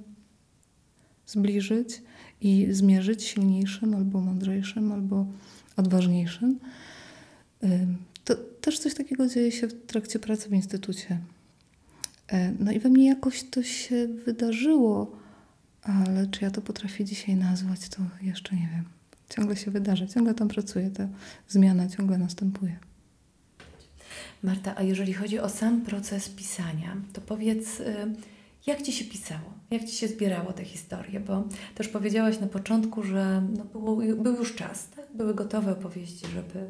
zbliżyć 1.27 2.01
i 2.41 2.67
zmierzyć 2.71 3.23
silniejszym, 3.23 3.95
albo 3.95 4.21
mądrzejszym, 4.21 4.91
albo 4.91 5.27
odważniejszym. 5.77 6.59
Ym, 7.63 7.97
To 8.25 8.35
też 8.35 8.79
coś 8.79 8.93
takiego 8.93 9.27
dzieje 9.27 9.51
się 9.51 9.67
w 9.67 9.85
trakcie 9.85 10.19
pracy 10.19 10.49
w 10.49 10.53
instytucie. 10.53 11.19
E, 12.27 12.51
No 12.59 12.71
i 12.71 12.79
we 12.79 12.89
mnie 12.89 13.07
jakoś 13.07 13.43
to 13.43 13.63
się 13.63 14.07
wydarzyło, 14.07 15.17
ale 15.81 16.27
czy 16.27 16.43
ja 16.43 16.51
to 16.51 16.61
potrafię 16.61 17.05
dzisiaj 17.05 17.35
nazwać, 17.35 17.89
to 17.89 18.01
jeszcze 18.21 18.55
nie 18.55 18.69
wiem. 18.73 18.94
Ciągle 19.29 19.55
się 19.55 19.71
wydarza, 19.71 20.07
ciągle 20.07 20.33
tam 20.33 20.47
pracuję, 20.47 20.89
ta 20.89 21.07
zmiana 21.47 21.87
ciągle 21.89 22.17
następuje. 22.17 22.79
Marta, 24.43 24.73
a 24.77 24.83
jeżeli 24.83 25.13
chodzi 25.13 25.39
o 25.39 25.49
sam 25.49 25.81
proces 25.81 26.29
pisania, 26.29 26.97
to 27.13 27.21
powiedz, 27.21 27.79
y, 27.79 27.95
jak 28.67 28.81
Ci 28.81 28.91
się 28.91 29.05
pisało? 29.05 29.53
Jak 29.71 29.83
Ci 29.83 29.95
się 29.95 30.07
zbierało 30.07 30.53
te 30.53 30.63
historie? 30.65 31.19
Bo 31.19 31.43
też 31.75 31.87
powiedziałaś 31.87 32.39
na 32.39 32.47
początku, 32.47 33.03
że 33.03 33.43
no 33.57 33.65
było, 33.65 33.95
był 33.95 34.35
już 34.35 34.55
czas, 34.55 34.89
tak? 34.89 35.05
były 35.13 35.33
gotowe 35.33 35.71
opowieści, 35.71 36.25
żeby 36.27 36.67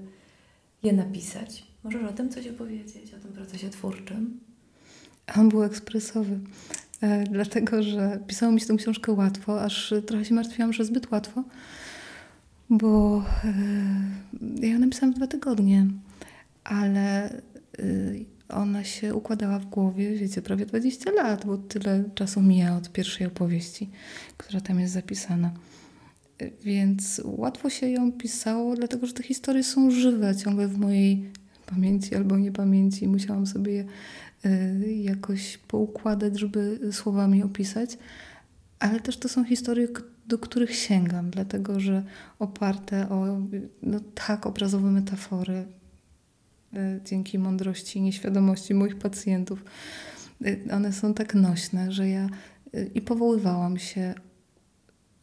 je 0.84 0.94
napisać. 0.94 1.64
Możesz 1.84 2.04
o 2.04 2.14
tym 2.14 2.30
coś 2.30 2.48
opowiedzieć, 2.48 3.14
o 3.14 3.20
tym 3.20 3.32
procesie 3.34 3.70
twórczym? 3.70 4.40
On 5.38 5.50
był 5.50 5.64
ekspresowy, 5.64 6.40
e, 7.02 7.24
dlatego 7.24 7.84
że 7.84 8.20
pisało 8.28 8.52
mi 8.52 8.62
się 8.62 8.68
tę 8.68 8.76
książkę 8.76 9.12
łatwo, 9.12 9.62
aż 9.62 9.94
trochę 10.06 10.26
się 10.26 10.36
martwiłam, 10.36 10.74
że 10.74 10.86
zbyt 10.86 11.12
łatwo, 11.12 11.44
bo 12.70 13.24
e, 14.62 14.68
ja 14.68 14.80
napisałam 14.80 15.14
dwa 15.14 15.28
tygodnie, 15.28 15.88
ale 16.64 17.30
e, 17.30 17.42
ona 18.50 18.84
się 18.84 19.16
układała 19.16 19.60
w 19.60 19.66
głowie, 19.66 20.16
wiecie, 20.16 20.42
prawie 20.42 20.66
20 20.66 21.12
lat, 21.12 21.46
bo 21.46 21.58
tyle 21.58 22.04
czasu 22.16 22.42
mija 22.42 22.78
od 22.78 22.92
pierwszej 22.92 23.28
opowieści, 23.28 23.90
która 24.38 24.62
tam 24.62 24.80
jest 24.80 24.94
zapisana. 24.94 25.52
Więc 26.64 27.22
łatwo 27.24 27.70
się 27.70 27.90
ją 27.90 28.12
pisało, 28.12 28.76
dlatego 28.76 29.08
że 29.08 29.14
te 29.14 29.24
historie 29.24 29.64
są 29.64 29.92
żywe, 29.92 30.36
ciągle 30.36 30.68
w 30.68 30.78
mojej 30.78 31.32
pamięci 31.66 32.16
albo 32.16 32.38
niepamięci. 32.38 33.08
Musiałam 33.08 33.48
sobie 33.48 33.74
je 33.74 33.86
y, 34.46 34.94
jakoś 34.94 35.58
poukładać, 35.58 36.40
żeby 36.40 36.80
słowami 36.92 37.44
opisać. 37.44 37.98
Ale 38.86 39.00
też 39.00 39.18
to 39.18 39.30
są 39.30 39.44
historie, 39.44 39.88
do 40.28 40.38
których 40.38 40.76
sięgam, 40.76 41.30
dlatego 41.30 41.80
że 41.80 42.04
oparte 42.40 43.10
o 43.10 43.40
no, 43.82 44.00
tak 44.00 44.46
obrazowe 44.46 44.92
metafory, 44.92 45.66
y, 46.74 47.02
dzięki 47.06 47.40
mądrości 47.40 48.00
i 48.00 48.02
nieświadomości 48.02 48.74
moich 48.74 48.96
pacjentów, 48.96 49.64
y, 50.46 50.66
one 50.72 50.94
są 50.94 51.14
tak 51.14 51.36
nośne, 51.36 51.92
że 51.92 52.10
ja 52.10 52.30
y, 52.76 52.92
i 52.96 53.02
powoływałam 53.02 53.78
się 53.78 54.14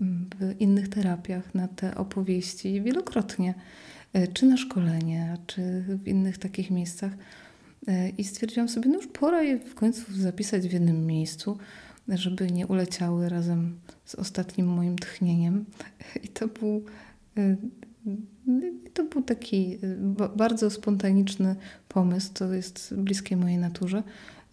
mm, 0.01 0.31
w 0.41 0.61
innych 0.61 0.89
terapiach 0.89 1.55
na 1.55 1.69
te 1.69 1.95
opowieści 1.95 2.83
wielokrotnie, 2.83 3.55
czy 4.35 4.47
na 4.47 4.57
szkolenia, 4.57 5.37
czy 5.47 5.85
w 5.89 6.09
innych 6.09 6.39
takich 6.39 6.71
miejscach. 6.71 7.13
I 8.19 8.25
stwierdziłam 8.25 8.69
sobie, 8.69 8.91
no 8.91 8.97
już 8.97 9.07
pora 9.07 9.43
je 9.43 9.59
w 9.59 9.75
końcu 9.75 10.13
zapisać 10.13 10.69
w 10.69 10.73
jednym 10.73 11.07
miejscu, 11.07 11.59
żeby 12.09 12.51
nie 12.51 12.67
uleciały 12.67 13.29
razem 13.29 13.81
z 14.05 14.15
ostatnim 14.15 14.67
moim 14.67 14.99
tchnieniem. 14.99 15.65
I 16.23 16.29
to 16.29 16.49
był, 16.49 16.85
y, 17.39 17.57
to 18.95 19.05
był 19.05 19.23
taki 19.23 19.79
y, 19.85 19.97
ba- 20.01 20.29
bardzo 20.29 20.71
spontaniczny 20.71 21.57
pomysł, 21.89 22.31
to 22.35 22.53
jest 22.55 22.95
bliskie 22.95 23.37
mojej 23.37 23.59
naturze, 23.59 24.03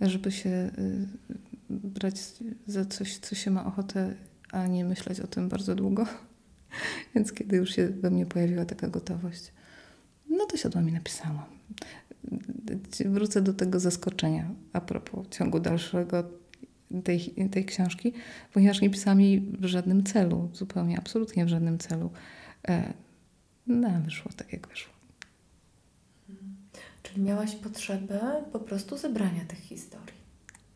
żeby 0.01 0.31
się 0.31 0.49
y, 0.49 1.07
brać 1.69 2.15
za 2.67 2.85
coś, 2.85 3.17
co 3.17 3.35
się 3.35 3.51
ma 3.51 3.65
ochotę, 3.65 4.15
a 4.51 4.67
nie 4.67 4.85
myśleć 4.85 5.19
o 5.19 5.27
tym 5.27 5.49
bardzo 5.49 5.75
długo. 5.75 6.05
Więc 7.15 7.33
kiedy 7.33 7.57
już 7.57 7.75
się 7.75 7.87
we 7.89 8.09
mnie 8.09 8.25
pojawiła 8.25 8.65
taka 8.65 8.87
gotowość, 8.87 9.51
No 10.29 10.45
to 10.45 10.57
siadłam 10.57 10.89
i 10.89 10.91
napisałam. 10.91 11.43
Wrócę 13.05 13.41
do 13.41 13.53
tego 13.53 13.79
zaskoczenia 13.79 14.49
a 14.73 14.81
propos 14.81 15.27
ciągu 15.29 15.59
dalszego 15.59 16.23
tej, 17.03 17.49
tej 17.51 17.65
książki, 17.65 18.13
ponieważ 18.53 18.81
nie 18.81 18.89
pisałam 18.89 19.21
jej 19.21 19.41
w 19.41 19.65
żadnym 19.65 20.03
celu, 20.03 20.49
zupełnie, 20.53 20.97
absolutnie 20.97 21.45
w 21.45 21.49
żadnym 21.49 21.77
celu. 21.77 22.11
E, 22.67 22.93
no, 23.67 23.89
wyszło 24.05 24.31
tak, 24.35 24.53
jak 24.53 24.67
wyszło. 24.67 24.93
Czyli 27.03 27.21
miałaś 27.21 27.55
potrzebę 27.55 28.43
po 28.51 28.59
prostu 28.59 28.97
zebrania 28.97 29.45
tych 29.45 29.59
historii. 29.59 30.19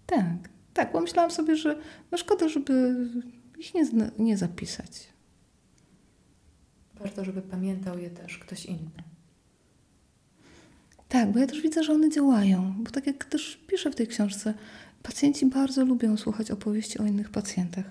Tak, 0.06 0.50
tak, 0.74 0.94
bo 0.94 1.02
myślałam 1.02 1.32
sobie, 1.32 1.56
że 1.56 1.80
no 2.12 2.18
szkoda, 2.18 2.50
żeby 2.50 2.96
ich 3.58 3.74
nie, 3.74 3.84
nie 4.20 4.38
zapisać. 4.38 5.08
Warto, 7.00 7.26
żeby 7.26 7.42
pamiętał 7.42 8.00
je 8.00 8.10
też 8.10 8.38
ktoś 8.38 8.66
inny. 8.66 9.13
Tak, 11.14 11.32
bo 11.32 11.40
ja 11.40 11.48
też 11.48 11.62
widzę, 11.62 11.84
że 11.84 11.94
one 11.94 12.10
działają, 12.10 12.74
bo 12.78 12.92
tak 12.92 13.08
jak 13.08 13.26
też 13.26 13.60
piszę 13.68 13.92
w 13.92 13.96
tej 13.96 14.08
książce, 14.08 14.54
pacjenci 15.04 15.46
bardzo 15.46 15.86
lubią 15.86 16.18
słuchać 16.18 16.52
opowieści 16.52 17.00
o 17.00 17.06
innych 17.06 17.30
pacjentach. 17.30 17.86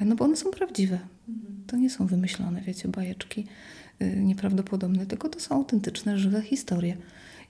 No 0.00 0.16
bo 0.16 0.24
one 0.24 0.36
są 0.36 0.50
prawdziwe. 0.50 0.98
Mhm. 1.28 1.64
To 1.66 1.76
nie 1.76 1.90
są 1.90 2.06
wymyślone, 2.06 2.60
wiecie, 2.60 2.88
bajeczki 2.88 3.46
yy, 4.00 4.16
nieprawdopodobne, 4.16 5.06
tylko 5.06 5.28
to 5.28 5.40
są 5.40 5.54
autentyczne, 5.54 6.18
żywe 6.18 6.42
historie. 6.42 6.96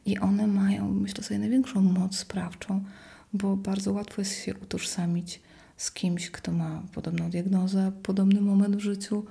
I 0.07 0.19
one 0.19 0.47
mają, 0.47 0.91
myślę 0.91 1.25
sobie, 1.25 1.41
największą 1.41 1.81
moc 1.81 2.17
sprawczą, 2.17 2.85
bo 3.33 3.57
bardzo 3.57 3.93
łatwo 3.93 4.21
jest 4.21 4.45
się 4.45 4.55
utożsamić 4.55 5.41
z 5.77 5.93
kimś, 5.93 6.31
kto 6.31 6.53
ma 6.53 6.83
podobną 6.93 7.31
diagnozę, 7.31 7.93
podobny 8.03 8.41
moment 8.41 8.77
w 8.77 8.81
życiu, 8.81 9.25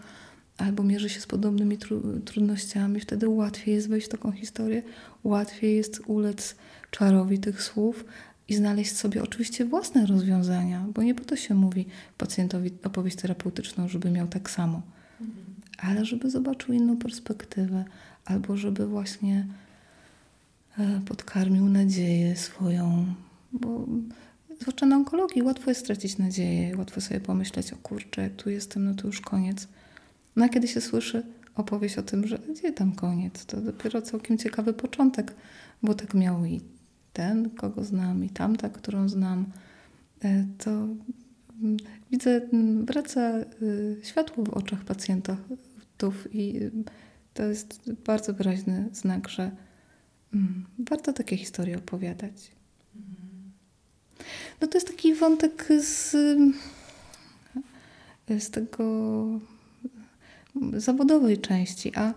albo 0.57 0.83
mierzy 0.83 1.09
się 1.09 1.19
z 1.19 1.27
podobnymi 1.27 1.77
tru 1.77 2.19
trudnościami. 2.25 2.99
Wtedy 2.99 3.29
łatwiej 3.29 3.75
jest 3.75 3.89
wejść 3.89 4.07
w 4.07 4.09
taką 4.09 4.31
historię, 4.31 4.83
łatwiej 5.23 5.75
jest 5.75 6.01
ulec 6.07 6.55
czarowi 6.91 7.39
tych 7.39 7.63
słów 7.63 8.05
i 8.47 8.55
znaleźć 8.55 8.95
sobie 8.95 9.23
oczywiście 9.23 9.65
własne 9.65 10.05
rozwiązania, 10.05 10.85
bo 10.93 11.03
nie 11.03 11.15
po 11.15 11.25
to 11.25 11.35
się 11.35 11.55
mówi 11.55 11.85
pacjentowi 12.17 12.71
opowieść 12.83 13.17
terapeutyczną, 13.17 13.87
żeby 13.87 14.11
miał 14.11 14.27
tak 14.27 14.49
samo, 14.49 14.81
mhm. 15.21 15.45
ale 15.77 16.05
żeby 16.05 16.29
zobaczył 16.29 16.73
inną 16.73 16.97
perspektywę, 16.97 17.85
albo 18.25 18.57
żeby 18.57 18.87
właśnie 18.87 19.47
E, 20.79 21.01
podkarmił 21.05 21.69
nadzieję 21.69 22.35
swoją, 22.35 23.05
bo 23.51 23.85
zwłaszcza 24.61 24.85
na 24.85 24.95
onkologii 24.95 25.41
łatwo 25.41 25.71
jest 25.71 25.81
stracić 25.81 26.17
nadzieję, 26.17 26.77
łatwo 26.77 27.01
sobie 27.01 27.19
pomyśleć, 27.19 27.73
o 27.73 27.75
kurczę, 27.75 28.21
jak 28.21 28.35
tu 28.35 28.49
jestem, 28.49 28.85
no 28.85 28.93
to 28.93 29.07
już 29.07 29.21
koniec. 29.21 29.67
No 30.35 30.45
a 30.45 30.49
kiedy 30.49 30.67
się 30.67 30.81
słyszy 30.81 31.23
opowieść 31.55 31.97
o 31.97 32.03
tym, 32.03 32.27
że 32.27 32.39
gdzie 32.39 32.73
tam 32.73 32.95
koniec, 32.95 33.45
to 33.45 33.61
dopiero 33.61 34.01
całkiem 34.01 34.37
ciekawy 34.37 34.73
początek, 34.73 35.35
bo 35.83 35.93
tak 35.93 36.13
miał 36.13 36.45
i 36.45 36.61
ten, 37.13 37.49
kogo 37.49 37.83
znam, 37.83 38.23
i 38.23 38.29
tamta, 38.29 38.69
którą 38.69 39.09
znam, 39.09 39.45
e, 40.23 40.45
to 40.57 40.71
mm, 40.71 41.77
widzę, 42.11 42.41
mm, 42.53 42.85
wraca 42.85 43.39
y, 43.61 43.97
światło 44.03 44.43
w 44.43 44.49
oczach 44.49 44.83
pacjentów 44.83 45.35
i 46.31 46.59
to 47.33 47.43
jest 47.43 47.91
bardzo 48.05 48.33
wyraźny 48.33 48.89
znak, 48.91 49.29
że 49.29 49.51
Mm, 50.33 50.65
warto 50.79 51.13
takie 51.13 51.37
historie 51.37 51.77
opowiadać. 51.77 52.51
No 54.61 54.67
to 54.67 54.77
jest 54.77 54.87
taki 54.87 55.13
wątek 55.13 55.67
z, 55.79 56.11
z 58.39 58.49
tego 58.49 58.83
zawodowej 60.73 61.37
części, 61.37 61.91
a 61.95 62.13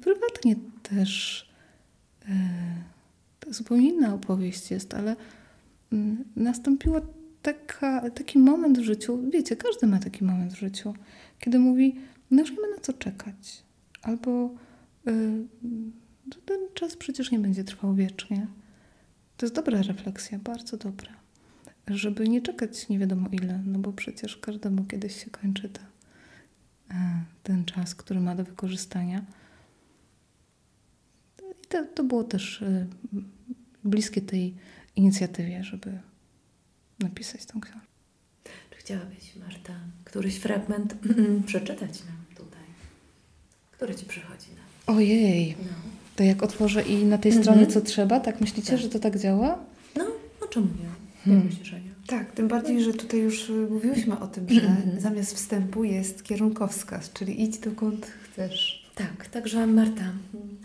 prywatnie 0.00 0.56
też 0.82 1.46
e, 2.28 3.52
zupełnie 3.52 3.88
inna 3.88 4.14
opowieść 4.14 4.70
jest, 4.70 4.94
ale 4.94 5.16
nastąpiła 6.36 7.00
taka, 7.42 8.10
taki 8.10 8.38
moment 8.38 8.78
w 8.78 8.82
życiu, 8.82 9.30
wiecie, 9.30 9.56
każdy 9.56 9.86
ma 9.86 9.98
taki 9.98 10.24
moment 10.24 10.52
w 10.52 10.58
życiu, 10.58 10.94
kiedy 11.38 11.58
mówi, 11.58 11.96
no 12.30 12.40
już 12.40 12.50
nie 12.50 12.60
ma 12.60 12.68
na 12.76 12.80
co 12.82 12.92
czekać. 12.92 13.62
Albo 14.02 14.54
y, 15.08 15.46
to 16.30 16.38
ten 16.44 16.60
czas 16.74 16.96
przecież 16.96 17.30
nie 17.30 17.38
będzie 17.38 17.64
trwał 17.64 17.94
wiecznie. 17.94 18.46
To 19.36 19.46
jest 19.46 19.54
dobra 19.54 19.82
refleksja, 19.82 20.38
bardzo 20.38 20.76
dobra. 20.76 21.10
Żeby 21.86 22.28
nie 22.28 22.42
czekać 22.42 22.88
nie 22.88 22.98
wiadomo 22.98 23.28
ile, 23.32 23.62
no 23.66 23.78
bo 23.78 23.92
przecież 23.92 24.36
każdemu 24.36 24.84
kiedyś 24.84 25.24
się 25.24 25.30
kończy 25.30 25.68
ta, 25.68 25.80
e, 25.80 25.86
ten 27.42 27.64
czas, 27.64 27.94
który 27.94 28.20
ma 28.20 28.34
do 28.34 28.44
wykorzystania. 28.44 29.24
I 31.38 31.66
to, 31.68 31.84
to 31.94 32.04
było 32.04 32.24
też 32.24 32.62
e, 32.62 32.86
bliskie 33.84 34.22
tej 34.22 34.54
inicjatywie, 34.96 35.64
żeby 35.64 35.98
napisać 36.98 37.46
tą 37.46 37.60
książkę. 37.60 37.86
Czy 38.70 38.76
chciałabyś, 38.76 39.36
Marta, 39.36 39.74
któryś 40.04 40.36
fragment 40.36 40.94
przeczytać 41.46 42.04
nam 42.04 42.24
tutaj? 42.36 42.64
Który 43.70 43.94
ci 43.94 44.06
przychodzi 44.06 44.46
na 44.56 44.94
Ojej. 44.94 45.56
No. 45.58 45.72
To 46.16 46.22
jak 46.22 46.42
otworzę 46.42 46.82
i 46.82 47.04
na 47.04 47.18
tej 47.18 47.32
stronie 47.32 47.64
mhm. 47.64 47.70
co 47.70 47.80
trzeba, 47.80 48.20
tak 48.20 48.40
myślicie, 48.40 48.70
tak. 48.70 48.80
że 48.80 48.88
to 48.88 48.98
tak 48.98 49.18
działa? 49.18 49.58
No, 49.96 50.04
o 50.40 50.46
czym 50.46 50.62
mówię? 50.62 50.88
Hmm. 51.24 51.46
Myślisz, 51.46 51.74
Tak, 52.10 52.32
tym 52.32 52.48
bardziej, 52.48 52.82
że 52.82 52.92
tutaj 52.92 53.20
już 53.20 53.52
mówiłyśmy 53.70 54.18
o 54.18 54.26
tym, 54.26 54.48
że 54.48 54.60
mhm. 54.60 55.00
zamiast 55.00 55.34
wstępu 55.34 55.84
jest 55.84 56.22
kierunkowskaz, 56.22 57.12
czyli 57.12 57.42
idź 57.42 57.58
dokąd 57.58 58.06
chcesz. 58.22 58.90
Tak, 58.94 59.26
także 59.26 59.66
Marta, 59.66 60.04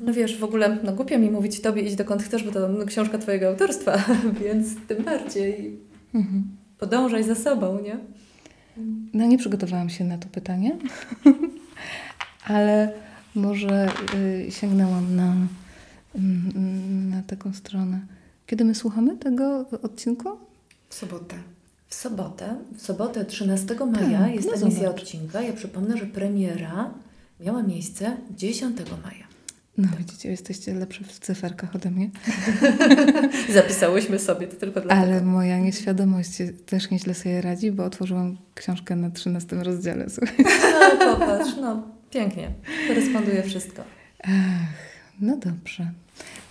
no 0.01 0.13
wiesz, 0.13 0.37
w 0.37 0.43
ogóle, 0.43 0.77
no 0.83 0.93
głupio 0.93 1.19
mi 1.19 1.31
mówić 1.31 1.61
Tobie 1.61 1.81
idź 1.81 1.95
dokąd 1.95 2.23
chcesz, 2.23 2.43
bo 2.43 2.51
to 2.51 2.69
no, 2.69 2.85
książka 2.85 3.17
Twojego 3.17 3.47
autorstwa, 3.47 4.03
więc 4.43 4.67
tym 4.87 5.03
bardziej 5.03 5.79
mhm. 6.13 6.43
podążaj 6.77 7.23
za 7.23 7.35
sobą, 7.35 7.81
nie? 7.81 7.97
No 9.13 9.25
nie 9.25 9.37
przygotowałam 9.37 9.89
się 9.89 10.03
na 10.03 10.17
to 10.17 10.27
pytanie, 10.27 10.77
ale 12.55 12.93
może 13.35 13.89
y, 14.47 14.51
sięgnęłam 14.51 15.15
na, 15.15 15.35
mm, 16.15 17.09
na 17.09 17.21
taką 17.23 17.53
stronę. 17.53 17.99
Kiedy 18.47 18.65
my 18.65 18.75
słuchamy 18.75 19.17
tego 19.17 19.65
odcinku? 19.81 20.29
W 20.89 20.95
sobotę. 20.95 21.35
W 21.87 21.95
sobotę, 21.95 22.55
w 22.77 22.81
sobotę 22.81 23.25
13 23.25 23.75
maja 23.91 24.19
tak, 24.19 24.35
jest 24.35 24.47
no 24.47 24.53
emisja 24.53 24.83
zobacz. 24.83 25.01
odcinka. 25.01 25.41
Ja 25.41 25.53
przypomnę, 25.53 25.97
że 25.97 26.05
premiera 26.05 26.93
miała 27.39 27.63
miejsce 27.63 28.17
10 28.37 28.77
maja. 29.03 29.25
No 29.77 29.87
tak. 29.87 29.97
widzicie, 29.97 30.29
jesteście 30.29 30.73
lepsze 30.73 31.03
w 31.03 31.19
cyferkach 31.19 31.75
ode 31.75 31.91
mnie. 31.91 32.09
Zapisałyśmy 33.53 34.19
sobie 34.19 34.47
to 34.47 34.55
tylko 34.55 34.81
dlatego. 34.81 35.01
Ale 35.01 35.21
moja 35.21 35.59
nieświadomość 35.59 36.31
też 36.65 36.91
nieźle 36.91 37.13
sobie 37.13 37.41
radzi, 37.41 37.71
bo 37.71 37.85
otworzyłam 37.85 38.37
książkę 38.55 38.95
na 38.95 39.09
13 39.09 39.55
rozdziale. 39.55 40.05
No 40.99 41.15
popatrz, 41.15 41.55
no 41.61 41.95
Pięknie. 42.15 42.51
Koresponduje 42.87 43.43
wszystko. 43.43 43.83
Ach, 44.23 44.29
no 45.21 45.37
dobrze. 45.37 45.91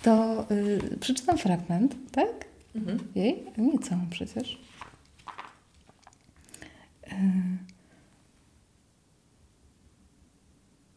To 0.03 0.45
y, 0.51 0.97
przeczytam 0.99 1.37
fragment, 1.37 1.95
tak? 2.11 2.45
Mhm. 2.75 2.99
Jej? 3.15 3.43
Nie 3.57 3.79
całą 3.79 4.09
przecież. 4.09 4.59
Y, 7.07 7.15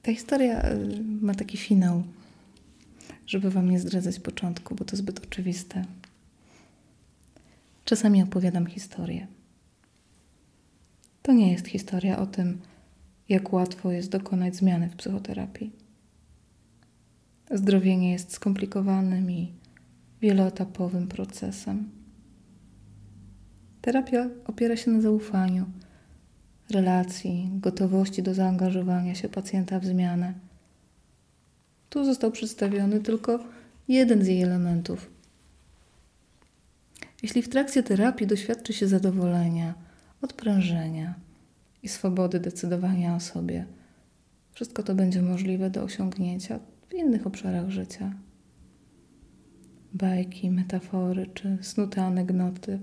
ta 0.02 0.12
historia 0.12 0.70
y, 0.70 1.04
ma 1.20 1.34
taki 1.34 1.56
finał, 1.56 2.02
żeby 3.26 3.50
Wam 3.50 3.70
nie 3.70 3.80
zdradzać 3.80 4.20
początku, 4.20 4.74
bo 4.74 4.84
to 4.84 4.96
zbyt 4.96 5.24
oczywiste. 5.24 5.84
Czasami 7.84 8.22
opowiadam 8.22 8.66
historię. 8.66 9.26
To 11.22 11.32
nie 11.32 11.52
jest 11.52 11.66
historia 11.66 12.18
o 12.18 12.26
tym, 12.26 12.60
jak 13.28 13.52
łatwo 13.52 13.92
jest 13.92 14.10
dokonać 14.10 14.56
zmiany 14.56 14.88
w 14.88 14.96
psychoterapii. 14.96 15.72
Zdrowienie 17.50 18.12
jest 18.12 18.32
skomplikowanym 18.32 19.30
i 19.30 19.52
wieloetapowym 20.20 21.08
procesem. 21.08 21.90
Terapia 23.80 24.30
opiera 24.46 24.76
się 24.76 24.90
na 24.90 25.00
zaufaniu, 25.00 25.66
relacji, 26.70 27.50
gotowości 27.52 28.22
do 28.22 28.34
zaangażowania 28.34 29.14
się 29.14 29.28
pacjenta 29.28 29.80
w 29.80 29.84
zmianę. 29.84 30.34
Tu 31.90 32.04
został 32.04 32.30
przedstawiony 32.30 33.00
tylko 33.00 33.44
jeden 33.88 34.24
z 34.24 34.26
jej 34.26 34.42
elementów. 34.42 35.10
Jeśli 37.22 37.42
w 37.42 37.48
trakcie 37.48 37.82
terapii 37.82 38.26
doświadczy 38.26 38.72
się 38.72 38.88
zadowolenia, 38.88 39.74
odprężenia, 40.22 41.14
i 41.82 41.88
swobody 41.88 42.40
decydowania 42.40 43.16
o 43.16 43.20
sobie. 43.20 43.66
Wszystko 44.52 44.82
to 44.82 44.94
będzie 44.94 45.22
możliwe 45.22 45.70
do 45.70 45.82
osiągnięcia 45.82 46.60
w 46.88 46.94
innych 46.94 47.26
obszarach 47.26 47.70
życia. 47.70 48.12
Bajki, 49.92 50.50
metafory 50.50 51.26
czy 51.34 51.58
snute 51.62 52.04
anegdoty 52.04 52.78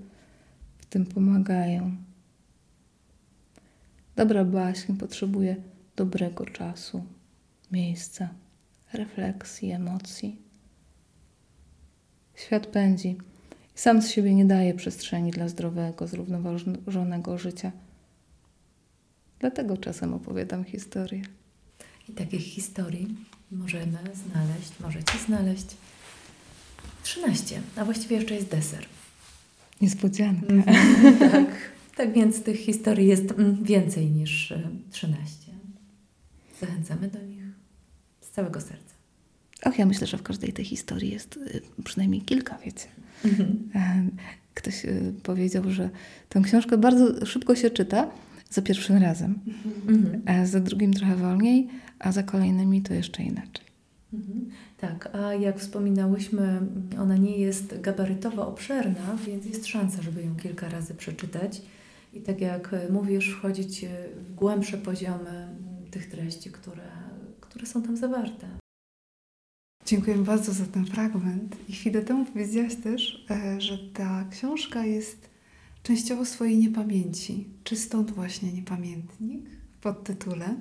w 0.78 0.86
tym 0.86 1.06
pomagają. 1.06 1.96
Dobra 4.16 4.46
baśń 4.46 4.94
potrzebuje 4.94 5.56
dobrego 5.96 6.46
czasu, 6.46 7.06
miejsca, 7.72 8.30
refleksji, 8.94 9.72
emocji. 9.72 10.42
Świat 12.36 12.68
pędzi 12.68 13.18
i 13.76 13.80
sam 13.80 14.02
z 14.02 14.10
siebie 14.10 14.36
nie 14.36 14.46
daje 14.46 14.74
przestrzeni 14.74 15.32
dla 15.32 15.48
zdrowego, 15.48 16.08
zrównoważonego 16.08 17.38
życia. 17.38 17.72
Dlatego 19.40 19.78
czasem 19.78 20.14
opowiadam 20.14 20.64
historię. 20.64 21.22
I 22.10 22.12
takich 22.12 22.44
historii 22.44 23.16
możemy 23.52 23.98
znaleźć, 24.14 24.80
możecie 24.80 25.18
znaleźć 25.26 25.68
13, 27.06 27.62
a 27.76 27.86
właściwie 27.86 28.16
jeszcze 28.16 28.36
jest 28.36 28.48
deser. 28.48 28.86
Niespodzianka. 29.82 30.48
tak, 31.32 31.48
tak 31.96 32.14
więc 32.14 32.44
tych 32.44 32.58
historii 32.58 33.08
jest 33.08 33.32
mm, 33.32 33.64
więcej 33.64 34.12
niż 34.12 34.54
13. 34.92 35.52
E, 35.52 36.66
Zachęcamy 36.66 37.08
do 37.08 37.22
nich 37.22 37.44
z 38.22 38.30
całego 38.30 38.62
serca. 38.62 38.96
Och, 39.66 39.80
ja 39.80 39.86
myślę, 39.86 40.08
że 40.08 40.18
w 40.18 40.24
każdej 40.24 40.54
tej 40.54 40.66
historii 40.66 41.12
jest 41.12 41.38
y, 41.38 41.62
przynajmniej 41.84 42.22
kilka, 42.22 42.58
wiecie. 42.66 42.88
Mhm. 43.26 43.70
E, 43.76 44.06
ktoś 44.54 44.86
powiedział, 45.24 45.72
że 45.72 45.90
tę 46.30 46.42
książkę 46.42 46.78
bardzo 46.78 47.26
szybko 47.26 47.56
się 47.56 47.70
czyta 47.70 48.12
za 48.50 48.62
pierwszym 48.62 48.98
razem, 48.98 49.40
mhm. 49.88 50.22
a 50.26 50.46
za 50.46 50.60
drugim 50.60 50.94
trochę 50.94 51.16
wolniej, 51.16 51.68
a 52.00 52.12
za 52.12 52.24
kolejnymi 52.24 52.82
to 52.82 52.94
jeszcze 52.94 53.24
inaczej. 53.24 53.66
Mhm. 54.16 54.50
Tak, 54.78 55.16
a 55.16 55.34
jak 55.34 55.60
wspominałyśmy, 55.60 56.62
ona 57.00 57.18
nie 57.18 57.38
jest 57.38 57.82
gabarytowo 57.82 58.48
obszerna, 58.48 59.18
więc 59.28 59.46
jest 59.46 59.66
szansa, 59.66 60.02
żeby 60.02 60.24
ją 60.24 60.36
kilka 60.36 60.70
razy 60.70 60.94
przeczytać. 60.94 61.62
I 62.14 62.22
tak 62.22 62.42
jak 62.42 62.76
mówisz, 62.90 63.30
wchodzić 63.30 63.86
w 64.18 64.36
głębsze 64.36 64.78
poziomy 64.78 65.48
tych 65.92 66.10
treści, 66.10 66.52
które, 66.52 66.88
które 67.42 67.66
są 67.66 67.82
tam 67.82 67.98
zawarte. 67.98 68.48
Dziękuję 69.86 70.18
bardzo 70.18 70.54
za 70.54 70.66
ten 70.66 70.86
fragment. 70.86 71.56
I 71.70 71.74
chwilę 71.74 72.02
temu 72.02 72.26
powiedziałaś 72.26 72.76
też, 72.76 73.26
e, 73.30 73.62
że 73.62 73.78
ta 73.78 74.26
książka 74.32 74.86
jest 74.86 75.30
częściowo 75.84 76.26
swojej 76.26 76.58
niepamięci. 76.58 77.48
Czy 77.64 77.76
stąd 77.76 78.12
właśnie 78.12 78.54
niepamiętnik 78.54 79.50
w 79.50 79.80
podtytule? 79.80 80.56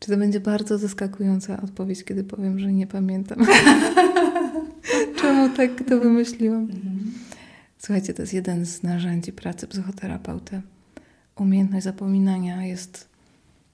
Czy 0.00 0.10
to 0.10 0.16
będzie 0.16 0.40
bardzo 0.40 0.78
zaskakująca 0.78 1.62
odpowiedź, 1.62 2.04
kiedy 2.04 2.24
powiem, 2.24 2.58
że 2.58 2.72
nie 2.72 2.86
pamiętam? 2.86 3.46
Czemu 5.20 5.56
tak 5.56 5.70
to 5.88 6.00
wymyśliłam? 6.00 6.62
Mhm. 6.62 7.12
Słuchajcie, 7.78 8.14
to 8.14 8.22
jest 8.22 8.34
jeden 8.34 8.66
z 8.66 8.82
narzędzi 8.82 9.32
pracy 9.32 9.66
psychoterapeuty. 9.66 10.62
Umiejętność 11.36 11.84
zapominania 11.84 12.66
jest 12.66 13.08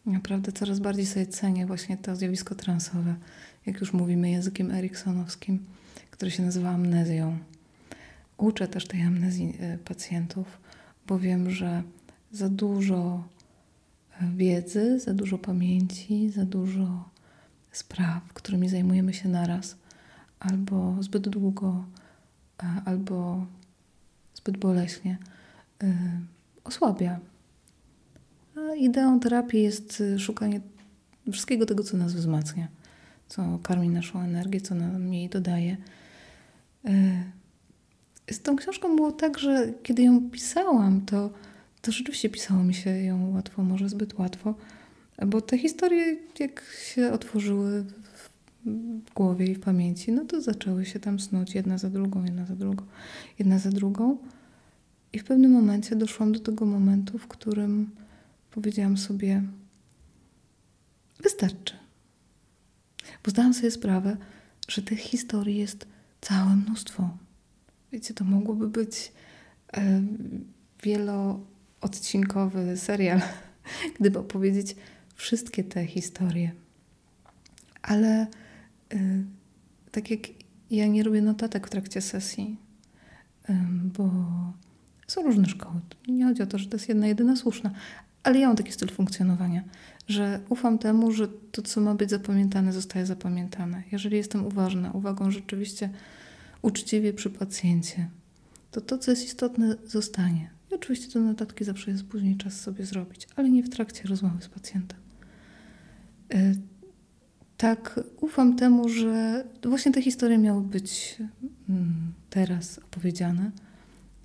naprawdę 0.06 0.52
coraz 0.52 0.80
bardziej 0.80 1.06
sobie 1.06 1.26
cenię 1.26 1.66
właśnie 1.66 1.96
to 1.96 2.16
zjawisko 2.16 2.54
transowe, 2.54 3.14
jak 3.66 3.80
już 3.80 3.92
mówimy 3.92 4.30
językiem 4.30 4.70
eriksonowskim, 4.70 5.64
który 6.10 6.30
się 6.30 6.42
nazywa 6.42 6.70
amnezją. 6.70 7.38
Uczę 8.36 8.68
też 8.68 8.86
tej 8.86 9.02
amnezji 9.02 9.56
e, 9.60 9.78
pacjentów, 9.78 10.46
bo 11.06 11.18
wiem, 11.18 11.50
że 11.50 11.82
za 12.32 12.48
dużo 12.48 13.24
wiedzy, 14.36 15.00
za 15.00 15.14
dużo 15.14 15.38
pamięci, 15.38 16.30
za 16.30 16.44
dużo 16.44 17.08
spraw, 17.72 18.32
którymi 18.32 18.68
zajmujemy 18.68 19.14
się 19.14 19.28
naraz, 19.28 19.76
albo 20.40 20.96
zbyt 21.00 21.28
długo, 21.28 21.84
albo 22.84 23.46
zbyt 24.34 24.56
boleśnie, 24.56 25.18
e, 25.82 25.94
osłabia. 26.64 27.20
Ideą 28.78 29.20
terapii 29.20 29.62
jest 29.62 30.02
szukanie 30.18 30.60
wszystkiego 31.32 31.66
tego, 31.66 31.82
co 31.82 31.96
nas 31.96 32.14
wzmacnia, 32.14 32.68
co 33.28 33.58
karmi 33.62 33.88
naszą 33.88 34.20
energię, 34.20 34.60
co 34.60 34.74
nam 34.74 35.14
jej 35.14 35.28
dodaje. 35.28 35.76
Z 38.30 38.40
tą 38.42 38.56
książką 38.56 38.96
było 38.96 39.12
tak, 39.12 39.38
że 39.38 39.72
kiedy 39.82 40.02
ją 40.02 40.30
pisałam, 40.30 41.00
to, 41.00 41.30
to 41.84 41.92
rzeczywiście 41.92 42.28
pisało 42.28 42.64
mi 42.64 42.74
się 42.74 42.90
ją 42.90 43.30
łatwo, 43.30 43.62
może 43.62 43.88
zbyt 43.88 44.18
łatwo, 44.18 44.54
bo 45.26 45.40
te 45.40 45.58
historie, 45.58 46.16
jak 46.38 46.62
się 46.94 47.12
otworzyły 47.12 47.84
w, 47.84 49.14
głowie 49.14 49.46
i 49.46 49.54
w 49.54 49.60
pamięci, 49.60 50.12
no 50.12 50.24
to 50.24 50.40
zaczęły 50.40 50.84
się 50.84 51.00
tam 51.00 51.20
snuć 51.20 51.54
jedna 51.54 51.78
za 51.78 51.90
drugą, 51.90 52.24
jedna 52.24 52.46
za 52.46 52.56
drugą, 52.56 52.84
jedna 53.38 53.58
za 53.58 53.70
drugą. 53.70 54.18
I 55.12 55.18
w 55.18 55.24
pewnym 55.24 55.50
momencie 55.50 55.96
doszłam 55.96 56.32
do 56.32 56.40
tego 56.40 56.66
momentu, 56.66 57.18
w 57.18 57.26
którym 57.26 57.90
powiedziałam 58.50 58.96
sobie: 58.96 59.42
Wystarczy. 61.22 61.74
Bo 63.24 63.30
zdałam 63.30 63.54
sobie 63.54 63.70
sprawę, 63.70 64.16
że 64.68 64.82
tych 64.82 64.98
historii 64.98 65.56
jest 65.56 65.86
całe 66.20 66.56
mnóstwo. 66.56 67.16
Wiecie, 67.92 68.14
to 68.14 68.24
mogłoby 68.24 68.68
być 68.68 69.12
e, 69.72 70.02
wieloodcinkowy 71.84 72.76
serial, 72.76 73.20
gdyby 74.00 74.18
opowiedzieć 74.18 74.76
wszystkie 75.14 75.64
te 75.64 75.86
historie. 75.86 76.52
Ale 77.82 78.26
e, 78.92 79.24
tak 79.90 80.10
jak 80.10 80.20
ja 80.70 80.86
nie 80.86 81.02
robię 81.02 81.22
notatek 81.22 81.66
w 81.66 81.70
trakcie 81.70 82.00
sesji, 82.00 82.56
e, 83.48 83.66
bo 83.96 84.10
są 85.06 85.22
różne 85.22 85.46
szkoły. 85.46 85.80
Nie 86.08 86.24
chodzi 86.24 86.42
o 86.42 86.46
to, 86.46 86.58
że 86.58 86.66
to 86.66 86.76
jest 86.76 86.88
jedna, 86.88 87.06
jedyna 87.06 87.36
słuszna, 87.36 87.70
ale 88.22 88.38
ja 88.38 88.46
mam 88.46 88.56
taki 88.56 88.72
styl 88.72 88.88
funkcjonowania, 88.88 89.64
że 90.08 90.40
ufam 90.48 90.78
temu, 90.78 91.12
że 91.12 91.28
to, 91.28 91.62
co 91.62 91.80
ma 91.80 91.94
być 91.94 92.10
zapamiętane, 92.10 92.72
zostaje 92.72 93.06
zapamiętane. 93.06 93.82
Jeżeli 93.92 94.16
jestem 94.16 94.46
uważna, 94.46 94.92
uwagą 94.92 95.30
rzeczywiście 95.30 95.90
uczciwie 96.62 97.12
przy 97.12 97.30
pacjencie, 97.30 98.08
to 98.70 98.80
to, 98.80 98.98
co 98.98 99.10
jest 99.10 99.24
istotne, 99.24 99.76
zostanie. 99.86 100.50
Oczywiście 100.74 101.12
te 101.12 101.18
notatki 101.20 101.64
zawsze 101.64 101.90
jest 101.90 102.04
później 102.04 102.36
czas 102.36 102.60
sobie 102.60 102.86
zrobić, 102.86 103.28
ale 103.36 103.50
nie 103.50 103.62
w 103.62 103.70
trakcie 103.70 104.08
rozmowy 104.08 104.42
z 104.42 104.48
pacjentem. 104.48 104.98
E, 106.34 106.54
tak, 107.56 108.00
ufam 108.20 108.56
temu, 108.56 108.88
że 108.88 109.44
właśnie 109.62 109.92
te 109.92 110.02
historie 110.02 110.38
miały 110.38 110.62
być 110.62 111.18
mm, 111.68 112.12
teraz 112.30 112.78
opowiedziane, 112.78 113.50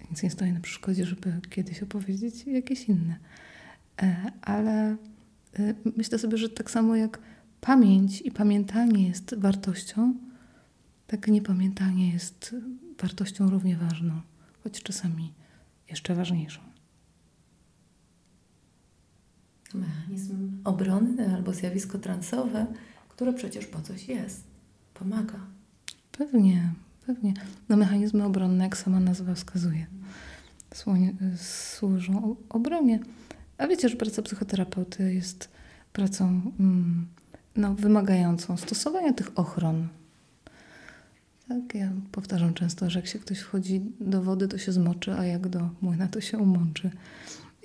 więc 0.05 0.23
nie 0.23 0.29
stoi 0.29 0.51
na 0.51 0.59
przeszkodzie, 0.59 1.05
żeby 1.05 1.33
kiedyś 1.49 1.83
opowiedzieć 1.83 2.47
jakieś 2.47 2.89
inne. 2.89 3.15
E, 4.01 4.31
ale 4.41 4.95
e, 5.59 5.73
myślę 5.97 6.19
sobie, 6.19 6.37
że 6.37 6.49
tak 6.49 6.71
samo 6.71 6.95
jak 6.95 7.19
pamięć 7.61 8.21
i 8.21 8.31
pamiętanie 8.31 9.07
jest 9.07 9.35
wartością, 9.37 10.13
tak 11.07 11.27
niepamiętanie 11.27 12.11
jest 12.11 12.55
wartością 13.01 13.49
równie 13.49 13.77
ważną, 13.77 14.21
choć 14.63 14.83
czasami 14.83 15.38
jeszcze 15.89 16.15
ważniejszą. 16.15 16.59
Mechanizm 19.73 20.51
obronny 20.63 21.35
albo 21.35 21.53
zjawisko 21.53 21.97
transowe, 21.97 22.65
które 23.09 23.33
przecież 23.33 23.65
po 23.65 23.81
coś 23.81 24.07
jest, 24.07 24.43
pomaga. 24.93 25.39
Pewnie, 26.11 26.73
pewnie. 27.05 27.33
No 27.69 27.77
mechanizmy 27.77 28.23
obronne, 28.23 28.63
jak 28.63 28.77
sama 28.77 28.99
nazwa 28.99 29.35
wskazuje, 29.35 29.87
służą 31.37 32.35
obronie. 32.49 32.99
A 33.57 33.67
wiecie, 33.67 33.89
że 33.89 33.95
praca 33.95 34.21
psychoterapeuty 34.21 35.13
jest 35.13 35.49
pracą 35.93 36.41
mm, 36.59 37.07
no, 37.55 37.75
wymagającą 37.75 38.57
stosowania 38.57 39.13
tych 39.13 39.39
ochron 39.39 39.87
tak, 41.49 41.75
ja 41.75 41.91
powtarzam 42.11 42.53
często, 42.53 42.89
że 42.89 42.99
jak 42.99 43.07
się 43.07 43.19
ktoś 43.19 43.39
wchodzi 43.39 43.81
do 43.99 44.23
wody, 44.23 44.47
to 44.47 44.57
się 44.57 44.71
zmoczy, 44.71 45.13
a 45.13 45.25
jak 45.25 45.47
do 45.47 45.69
młyna, 45.81 46.07
to 46.07 46.21
się 46.21 46.37
umączy. 46.37 46.91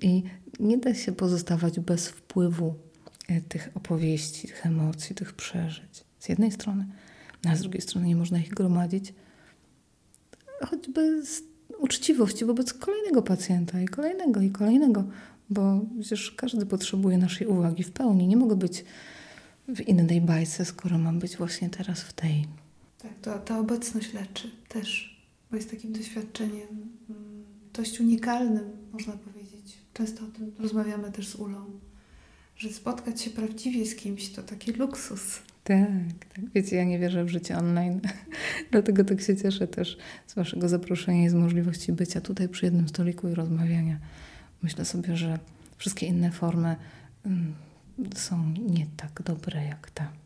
I 0.03 0.23
nie 0.61 0.79
da 0.79 0.95
się 0.95 1.13
pozostawać 1.13 1.81
bez 1.81 2.09
wpływu 2.09 2.75
e, 3.29 3.41
tych 3.41 3.71
opowieści, 3.75 4.49
tych 4.49 4.67
emocji, 4.67 5.15
tych 5.15 5.33
przeżyć. 5.33 6.05
Z 6.19 6.29
jednej 6.29 6.53
strony, 6.53 6.87
a 7.49 7.57
z 7.57 7.61
drugiej 7.61 7.81
strony 7.81 8.07
nie 8.07 8.17
można 8.17 8.39
ich 8.39 8.55
gromadzić, 8.55 9.15
choćby 10.61 11.27
z 11.27 11.43
uczciwości 11.79 12.45
wobec 12.45 12.73
kolejnego 12.75 13.23
pacjenta 13.23 13.81
i 13.81 13.89
kolejnego 13.89 14.41
i 14.41 14.51
kolejnego, 14.51 15.05
bo 15.51 15.81
przecież 16.01 16.31
każdy 16.31 16.67
potrzebuje 16.67 17.19
naszej 17.19 17.47
uwagi 17.47 17.83
w 17.83 17.93
pełni. 17.93 18.29
Nie 18.29 18.37
mogę 18.37 18.57
być 18.57 18.85
w 19.69 19.81
innej 19.81 20.21
bajce, 20.21 20.65
skoro 20.65 20.99
mam 20.99 21.19
być 21.19 21.37
właśnie 21.37 21.71
teraz 21.71 22.01
w 22.01 22.13
tej. 22.13 22.47
Tak, 23.05 23.13
to, 23.23 23.39
ta 23.39 23.59
obecność 23.59 24.13
leczy 24.13 24.51
też, 24.69 25.19
bo 25.51 25.57
jest 25.57 25.71
takim 25.71 25.93
doświadczeniem 25.93 26.69
mm, 27.11 27.45
dość 27.73 28.01
unikalnym, 28.01 28.71
można 28.93 29.13
powiedzieć. 29.13 29.79
Często 29.93 30.25
o 30.25 30.29
tym 30.29 30.53
rozmawiamy 30.59 31.13
też 31.13 31.29
z 31.29 31.35
Ulą, 31.35 31.65
że 32.57 32.69
spotkać 32.73 33.23
się 33.23 33.31
prawdziwie 33.31 33.87
z 33.87 33.95
kimś 33.97 34.29
to 34.29 34.43
taki 34.43 34.73
luksus. 34.73 35.43
Tak, 35.65 35.89
tak. 36.35 36.45
Wiecie, 36.55 36.77
ja 36.77 36.85
nie 36.85 36.99
wierzę 36.99 37.25
w 37.25 37.29
życie 37.29 37.59
online, 37.59 38.01
dlatego 38.73 39.05
tak 39.05 39.21
się 39.21 39.37
cieszę 39.37 39.69
też 39.69 39.99
z 40.27 40.35
Waszego 40.35 40.69
zaproszenia 40.69 41.25
i 41.25 41.29
z 41.29 41.35
możliwości 41.35 41.93
bycia 41.93 42.21
tutaj 42.21 42.49
przy 42.49 42.65
jednym 42.65 42.89
stoliku 42.89 43.29
i 43.29 43.35
rozmawiania. 43.35 43.99
Myślę 44.63 44.85
sobie, 44.85 45.17
że 45.17 45.39
wszystkie 45.77 46.07
inne 46.07 46.31
formy 46.31 46.77
mm, 47.27 47.55
są 48.15 48.55
nie 48.69 48.87
tak 48.97 49.23
dobre 49.23 49.65
jak 49.65 49.91
ta. 49.91 50.24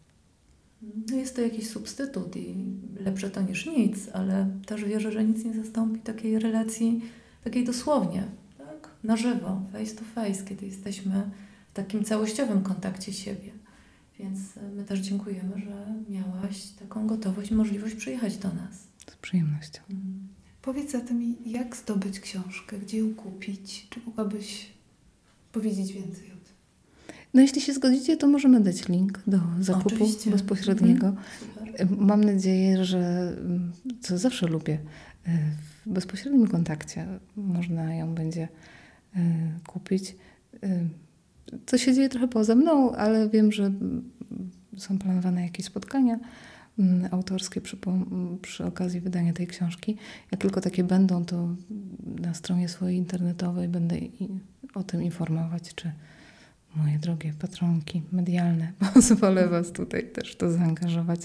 No 0.82 1.16
jest 1.16 1.36
to 1.36 1.42
jakiś 1.42 1.68
substytut 1.70 2.36
i 2.36 2.54
lepsze 3.00 3.30
to 3.30 3.42
niż 3.42 3.66
nic, 3.66 4.08
ale 4.12 4.48
też 4.66 4.84
wierzę, 4.84 5.12
że 5.12 5.24
nic 5.24 5.44
nie 5.44 5.54
zastąpi 5.54 6.00
takiej 6.00 6.38
relacji, 6.38 7.02
takiej 7.44 7.64
dosłownie, 7.64 8.24
tak? 8.58 8.90
na 9.04 9.16
żywo, 9.16 9.62
face 9.72 9.94
to 9.94 10.04
face, 10.04 10.44
kiedy 10.44 10.66
jesteśmy 10.66 11.30
w 11.72 11.76
takim 11.76 12.04
całościowym 12.04 12.62
kontakcie 12.62 13.12
siebie. 13.12 13.50
Więc 14.18 14.38
my 14.76 14.84
też 14.84 15.00
dziękujemy, 15.00 15.52
że 15.58 15.94
miałaś 16.08 16.66
taką 16.70 17.06
gotowość 17.06 17.50
i 17.50 17.54
możliwość 17.54 17.94
przyjechać 17.94 18.36
do 18.36 18.48
nas. 18.48 18.88
Z 19.10 19.16
przyjemnością. 19.16 19.80
Mhm. 19.90 20.28
Powiedz 20.62 20.90
zatem, 20.90 21.36
jak 21.46 21.76
zdobyć 21.76 22.20
książkę, 22.20 22.78
gdzie 22.78 22.98
ją 22.98 23.14
kupić? 23.14 23.86
Czy 23.90 24.00
mogłabyś 24.06 24.66
powiedzieć 25.52 25.92
więcej 25.92 26.26
o 26.26 26.36
tym? 26.36 26.37
No 27.34 27.40
jeśli 27.40 27.60
się 27.60 27.72
zgodzicie, 27.72 28.16
to 28.16 28.26
możemy 28.26 28.60
dać 28.60 28.88
link 28.88 29.20
do 29.26 29.38
zakupu 29.60 29.88
Oczywiście. 29.88 30.30
bezpośredniego. 30.30 31.14
Super. 31.38 31.90
Mam 31.98 32.24
nadzieję, 32.24 32.84
że 32.84 32.98
mm, 33.40 33.72
co 34.00 34.18
zawsze 34.18 34.46
lubię, 34.46 34.78
e, 35.26 35.38
w 35.86 35.88
bezpośrednim 35.88 36.48
kontakcie 36.48 37.06
można 37.36 37.94
ją 37.94 38.14
będzie 38.14 38.48
e, 39.16 39.20
kupić. 39.66 40.16
To 41.66 41.78
się 41.78 41.94
dzieje 41.94 42.08
trochę 42.08 42.28
poza 42.28 42.54
mną, 42.54 42.92
ale 42.92 43.28
wiem, 43.28 43.52
że 43.52 43.64
mm, 43.64 44.10
są 44.76 44.98
planowane 44.98 45.42
jakieś 45.42 45.66
spotkania 45.66 46.18
mm, 46.78 47.08
autorskie 47.10 47.60
przy, 47.60 47.78
przy 48.42 48.64
okazji 48.64 49.00
wydania 49.00 49.32
tej 49.32 49.46
książki. 49.46 49.96
Jak 50.32 50.40
tylko 50.40 50.60
takie 50.60 50.84
będą, 50.84 51.24
to 51.24 51.48
na 52.00 52.34
stronie 52.34 52.68
swojej 52.68 52.96
internetowej 52.96 53.68
będę 53.68 53.96
o 54.74 54.82
tym 54.82 55.02
informować, 55.02 55.74
czy 55.74 55.92
moje 56.76 56.98
drogie 56.98 57.32
patronki 57.38 58.02
medialne, 58.12 58.72
pozwolę 58.94 59.48
Was 59.48 59.72
tutaj 59.72 60.10
też 60.10 60.32
w 60.32 60.36
to 60.36 60.50
zaangażować. 60.50 61.20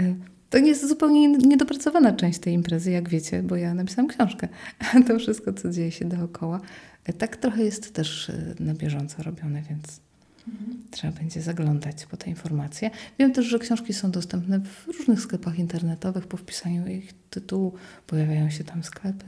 E, 0.00 0.14
To 0.50 0.58
jest 0.58 0.88
zupełnie 0.88 1.28
niedopracowana 1.28 2.12
część 2.12 2.38
tej 2.38 2.54
imprezy, 2.54 2.90
jak 2.90 3.08
wiecie, 3.08 3.42
bo 3.42 3.56
ja 3.56 3.74
napisałam 3.74 4.08
książkę, 4.08 4.48
to 5.08 5.18
wszystko, 5.18 5.52
co 5.52 5.70
dzieje 5.70 5.90
się 5.90 6.04
dookoła, 6.04 6.60
e, 7.04 7.12
tak 7.12 7.36
trochę 7.36 7.62
jest 7.64 7.92
też 7.94 8.30
e, 8.30 8.54
na 8.60 8.74
bieżąco 8.74 9.22
robione, 9.22 9.62
więc 9.70 10.00
Mhm. 10.48 10.82
trzeba 10.90 11.12
będzie 11.12 11.42
zaglądać 11.42 12.06
po 12.06 12.16
te 12.16 12.30
informacje. 12.30 12.90
Wiem 13.18 13.32
też, 13.32 13.46
że 13.46 13.58
książki 13.58 13.92
są 13.92 14.10
dostępne 14.10 14.60
w 14.60 14.86
różnych 14.98 15.20
sklepach 15.20 15.58
internetowych. 15.58 16.26
Po 16.26 16.36
wpisaniu 16.36 16.86
ich 16.86 17.12
tytułu 17.30 17.72
pojawiają 18.06 18.50
się 18.50 18.64
tam 18.64 18.82
sklepy, 18.84 19.24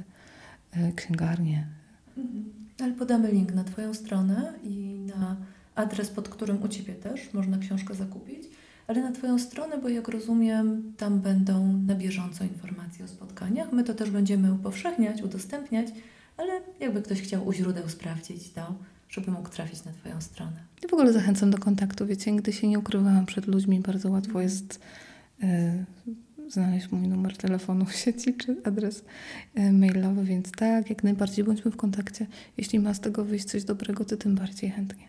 księgarnie. 0.96 1.66
Mhm. 2.16 2.63
Ale 2.80 2.92
podamy 2.92 3.32
link 3.32 3.54
na 3.54 3.64
Twoją 3.64 3.94
stronę 3.94 4.52
i 4.62 5.00
na 5.16 5.36
adres, 5.74 6.10
pod 6.10 6.28
którym 6.28 6.62
u 6.62 6.68
Ciebie 6.68 6.94
też 6.94 7.32
można 7.32 7.58
książkę 7.58 7.94
zakupić, 7.94 8.42
ale 8.86 9.02
na 9.02 9.12
Twoją 9.12 9.38
stronę, 9.38 9.78
bo 9.78 9.88
jak 9.88 10.08
rozumiem, 10.08 10.92
tam 10.96 11.20
będą 11.20 11.72
na 11.86 11.94
bieżąco 11.94 12.44
informacje 12.44 13.04
o 13.04 13.08
spotkaniach. 13.08 13.72
My 13.72 13.84
to 13.84 13.94
też 13.94 14.10
będziemy 14.10 14.52
upowszechniać, 14.52 15.22
udostępniać, 15.22 15.86
ale 16.36 16.60
jakby 16.80 17.02
ktoś 17.02 17.22
chciał 17.22 17.46
u 17.46 17.52
źródeł 17.52 17.88
sprawdzić, 17.88 18.52
to 18.52 18.74
żeby 19.08 19.30
mógł 19.30 19.48
trafić 19.48 19.84
na 19.84 19.92
Twoją 19.92 20.20
stronę. 20.20 20.56
W 20.90 20.92
ogóle 20.92 21.12
zachęcam 21.12 21.50
do 21.50 21.58
kontaktu. 21.58 22.06
Wiecie, 22.06 22.32
gdy 22.32 22.52
się 22.52 22.68
nie 22.68 22.78
ukrywałam 22.78 23.26
przed 23.26 23.46
ludźmi, 23.46 23.80
bardzo 23.80 24.10
łatwo 24.10 24.40
jest 24.40 24.80
e, 25.42 25.84
znaleźć 26.54 26.92
mój 26.92 27.08
numer 27.08 27.36
telefonu 27.36 27.84
w 27.84 27.94
sieci 27.94 28.34
czy 28.34 28.56
adres 28.64 29.04
e, 29.54 29.72
mailowy, 29.72 30.24
więc 30.24 30.52
tak, 30.52 30.90
jak 30.90 31.04
najbardziej 31.04 31.44
bądźmy 31.44 31.70
w 31.70 31.76
kontakcie. 31.76 32.26
Jeśli 32.56 32.78
ma 32.80 32.94
z 32.94 33.00
tego 33.00 33.24
wyjść 33.24 33.44
coś 33.44 33.64
dobrego, 33.64 34.04
to 34.04 34.16
tym 34.16 34.34
bardziej 34.34 34.70
chętnie. 34.70 35.08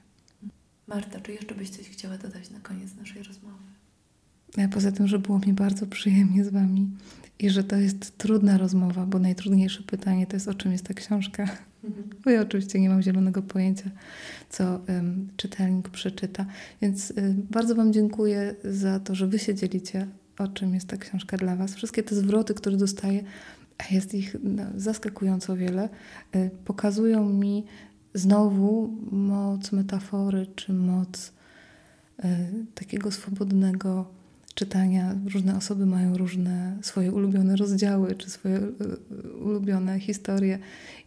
Marta, 0.87 1.19
czy 1.19 1.31
jeszcze 1.31 1.55
byś 1.55 1.69
coś 1.69 1.89
chciała 1.89 2.17
dodać 2.17 2.49
na 2.51 2.59
koniec 2.59 2.95
naszej 2.95 3.23
rozmowy? 3.23 3.63
E, 4.57 4.67
Poza 4.69 4.91
tym, 4.91 5.07
że 5.07 5.19
było 5.19 5.39
mi 5.39 5.53
bardzo 5.53 5.87
przyjemnie 5.87 6.45
z 6.45 6.49
Wami 6.49 6.89
i 7.39 7.49
że 7.49 7.63
to 7.63 7.75
jest 7.75 8.17
trudna 8.17 8.57
rozmowa, 8.57 9.05
bo 9.05 9.19
najtrudniejsze 9.19 9.83
pytanie 9.83 10.27
to 10.27 10.35
jest, 10.35 10.47
o 10.47 10.53
czym 10.53 10.71
jest 10.71 10.85
ta 10.85 10.93
książka. 10.93 11.47
Bo 12.23 12.29
ja 12.29 12.41
oczywiście 12.41 12.79
nie 12.79 12.89
mam 12.89 13.01
zielonego 13.01 13.41
pojęcia, 13.41 13.89
co 14.49 14.87
em, 14.87 15.27
czytelnik 15.37 15.89
przeczyta. 15.89 16.45
Więc 16.81 17.11
y, 17.11 17.35
bardzo 17.51 17.75
Wam 17.75 17.93
dziękuję 17.93 18.55
za 18.63 18.99
to, 18.99 19.15
że 19.15 19.27
Wy 19.27 19.39
się 19.39 19.55
dzielicie, 19.55 20.07
o 20.37 20.47
czym 20.47 20.73
jest 20.73 20.87
ta 20.87 20.97
książka 20.97 21.37
dla 21.37 21.55
Was. 21.55 21.75
Wszystkie 21.75 22.03
te 22.03 22.15
zwroty, 22.15 22.53
które 22.53 22.77
dostaję, 22.77 23.23
a 23.77 23.93
jest 23.93 24.13
ich 24.13 24.35
no, 24.43 24.63
zaskakująco 24.75 25.55
wiele, 25.55 25.89
y, 26.35 26.49
pokazują 26.65 27.29
mi 27.29 27.65
znowu 28.13 28.97
moc 29.11 29.71
metafory, 29.71 30.47
czy 30.55 30.73
moc 30.73 31.31
y, 32.19 32.27
takiego 32.75 33.11
swobodnego 33.11 34.05
czytania. 34.55 35.15
Różne 35.33 35.57
osoby 35.57 35.85
mają 35.85 36.17
różne 36.17 36.77
swoje 36.81 37.11
ulubione 37.11 37.55
rozdziały, 37.55 38.15
czy 38.15 38.29
swoje 38.29 38.57
y, 38.57 38.71
ulubione 39.43 39.99
historie 39.99 40.59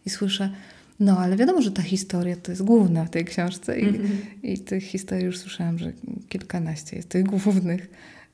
i 0.05 0.09
słyszę, 0.09 0.49
no 0.99 1.17
ale 1.17 1.35
wiadomo, 1.35 1.61
że 1.61 1.71
ta 1.71 1.81
historia 1.81 2.35
to 2.35 2.51
jest 2.51 2.63
główna 2.63 3.05
w 3.05 3.09
tej 3.09 3.25
książce 3.25 3.79
i, 3.79 4.01
i 4.43 4.59
tych 4.59 4.83
historii 4.83 5.25
już 5.25 5.37
słyszałam, 5.37 5.77
że 5.77 5.93
kilkanaście 6.29 6.95
jest 6.95 7.09
tych 7.09 7.23
głównych. 7.23 7.89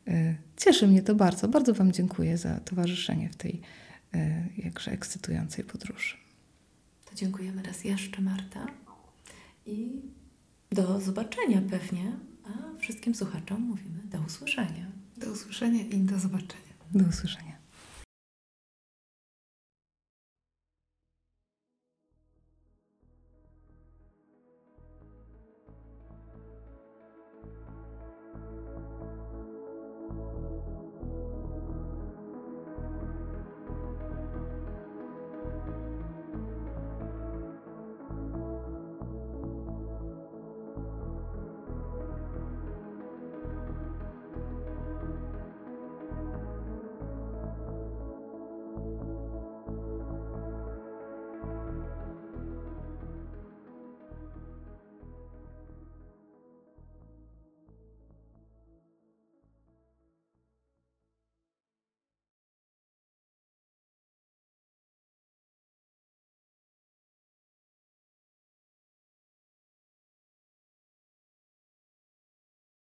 Y, 0.08 0.36
Cieszy 0.58 0.88
mnie 0.88 1.02
to 1.02 1.16
bardzo. 1.16 1.48
Bardzo 1.48 1.74
Wam 1.74 1.92
dziękuję 1.92 2.38
za 2.38 2.60
towarzyszenie 2.60 3.30
w 3.30 3.36
tej 3.36 3.62
y, 4.16 4.20
jakże 4.58 4.92
ekscytującej 4.92 5.66
podróży. 5.66 6.16
To 7.06 7.16
dziękujemy 7.16 7.64
raz 7.64 7.84
jeszcze, 7.84 8.22
Marta. 8.22 8.68
I 9.66 10.02
do 10.72 11.02
zobaczenia 11.02 11.62
pewnie, 11.70 12.12
a 12.44 12.80
wszystkim 12.80 13.16
słuchaczom 13.16 13.62
mówimy 13.62 14.00
do 14.12 14.20
usłyszenia. 14.22 14.92
Do 15.18 15.32
usłyszenia 15.32 15.82
i 15.84 15.98
do 15.98 16.20
zobaczenia. 16.20 16.74
Do 16.94 17.10
usłyszenia. 17.10 17.55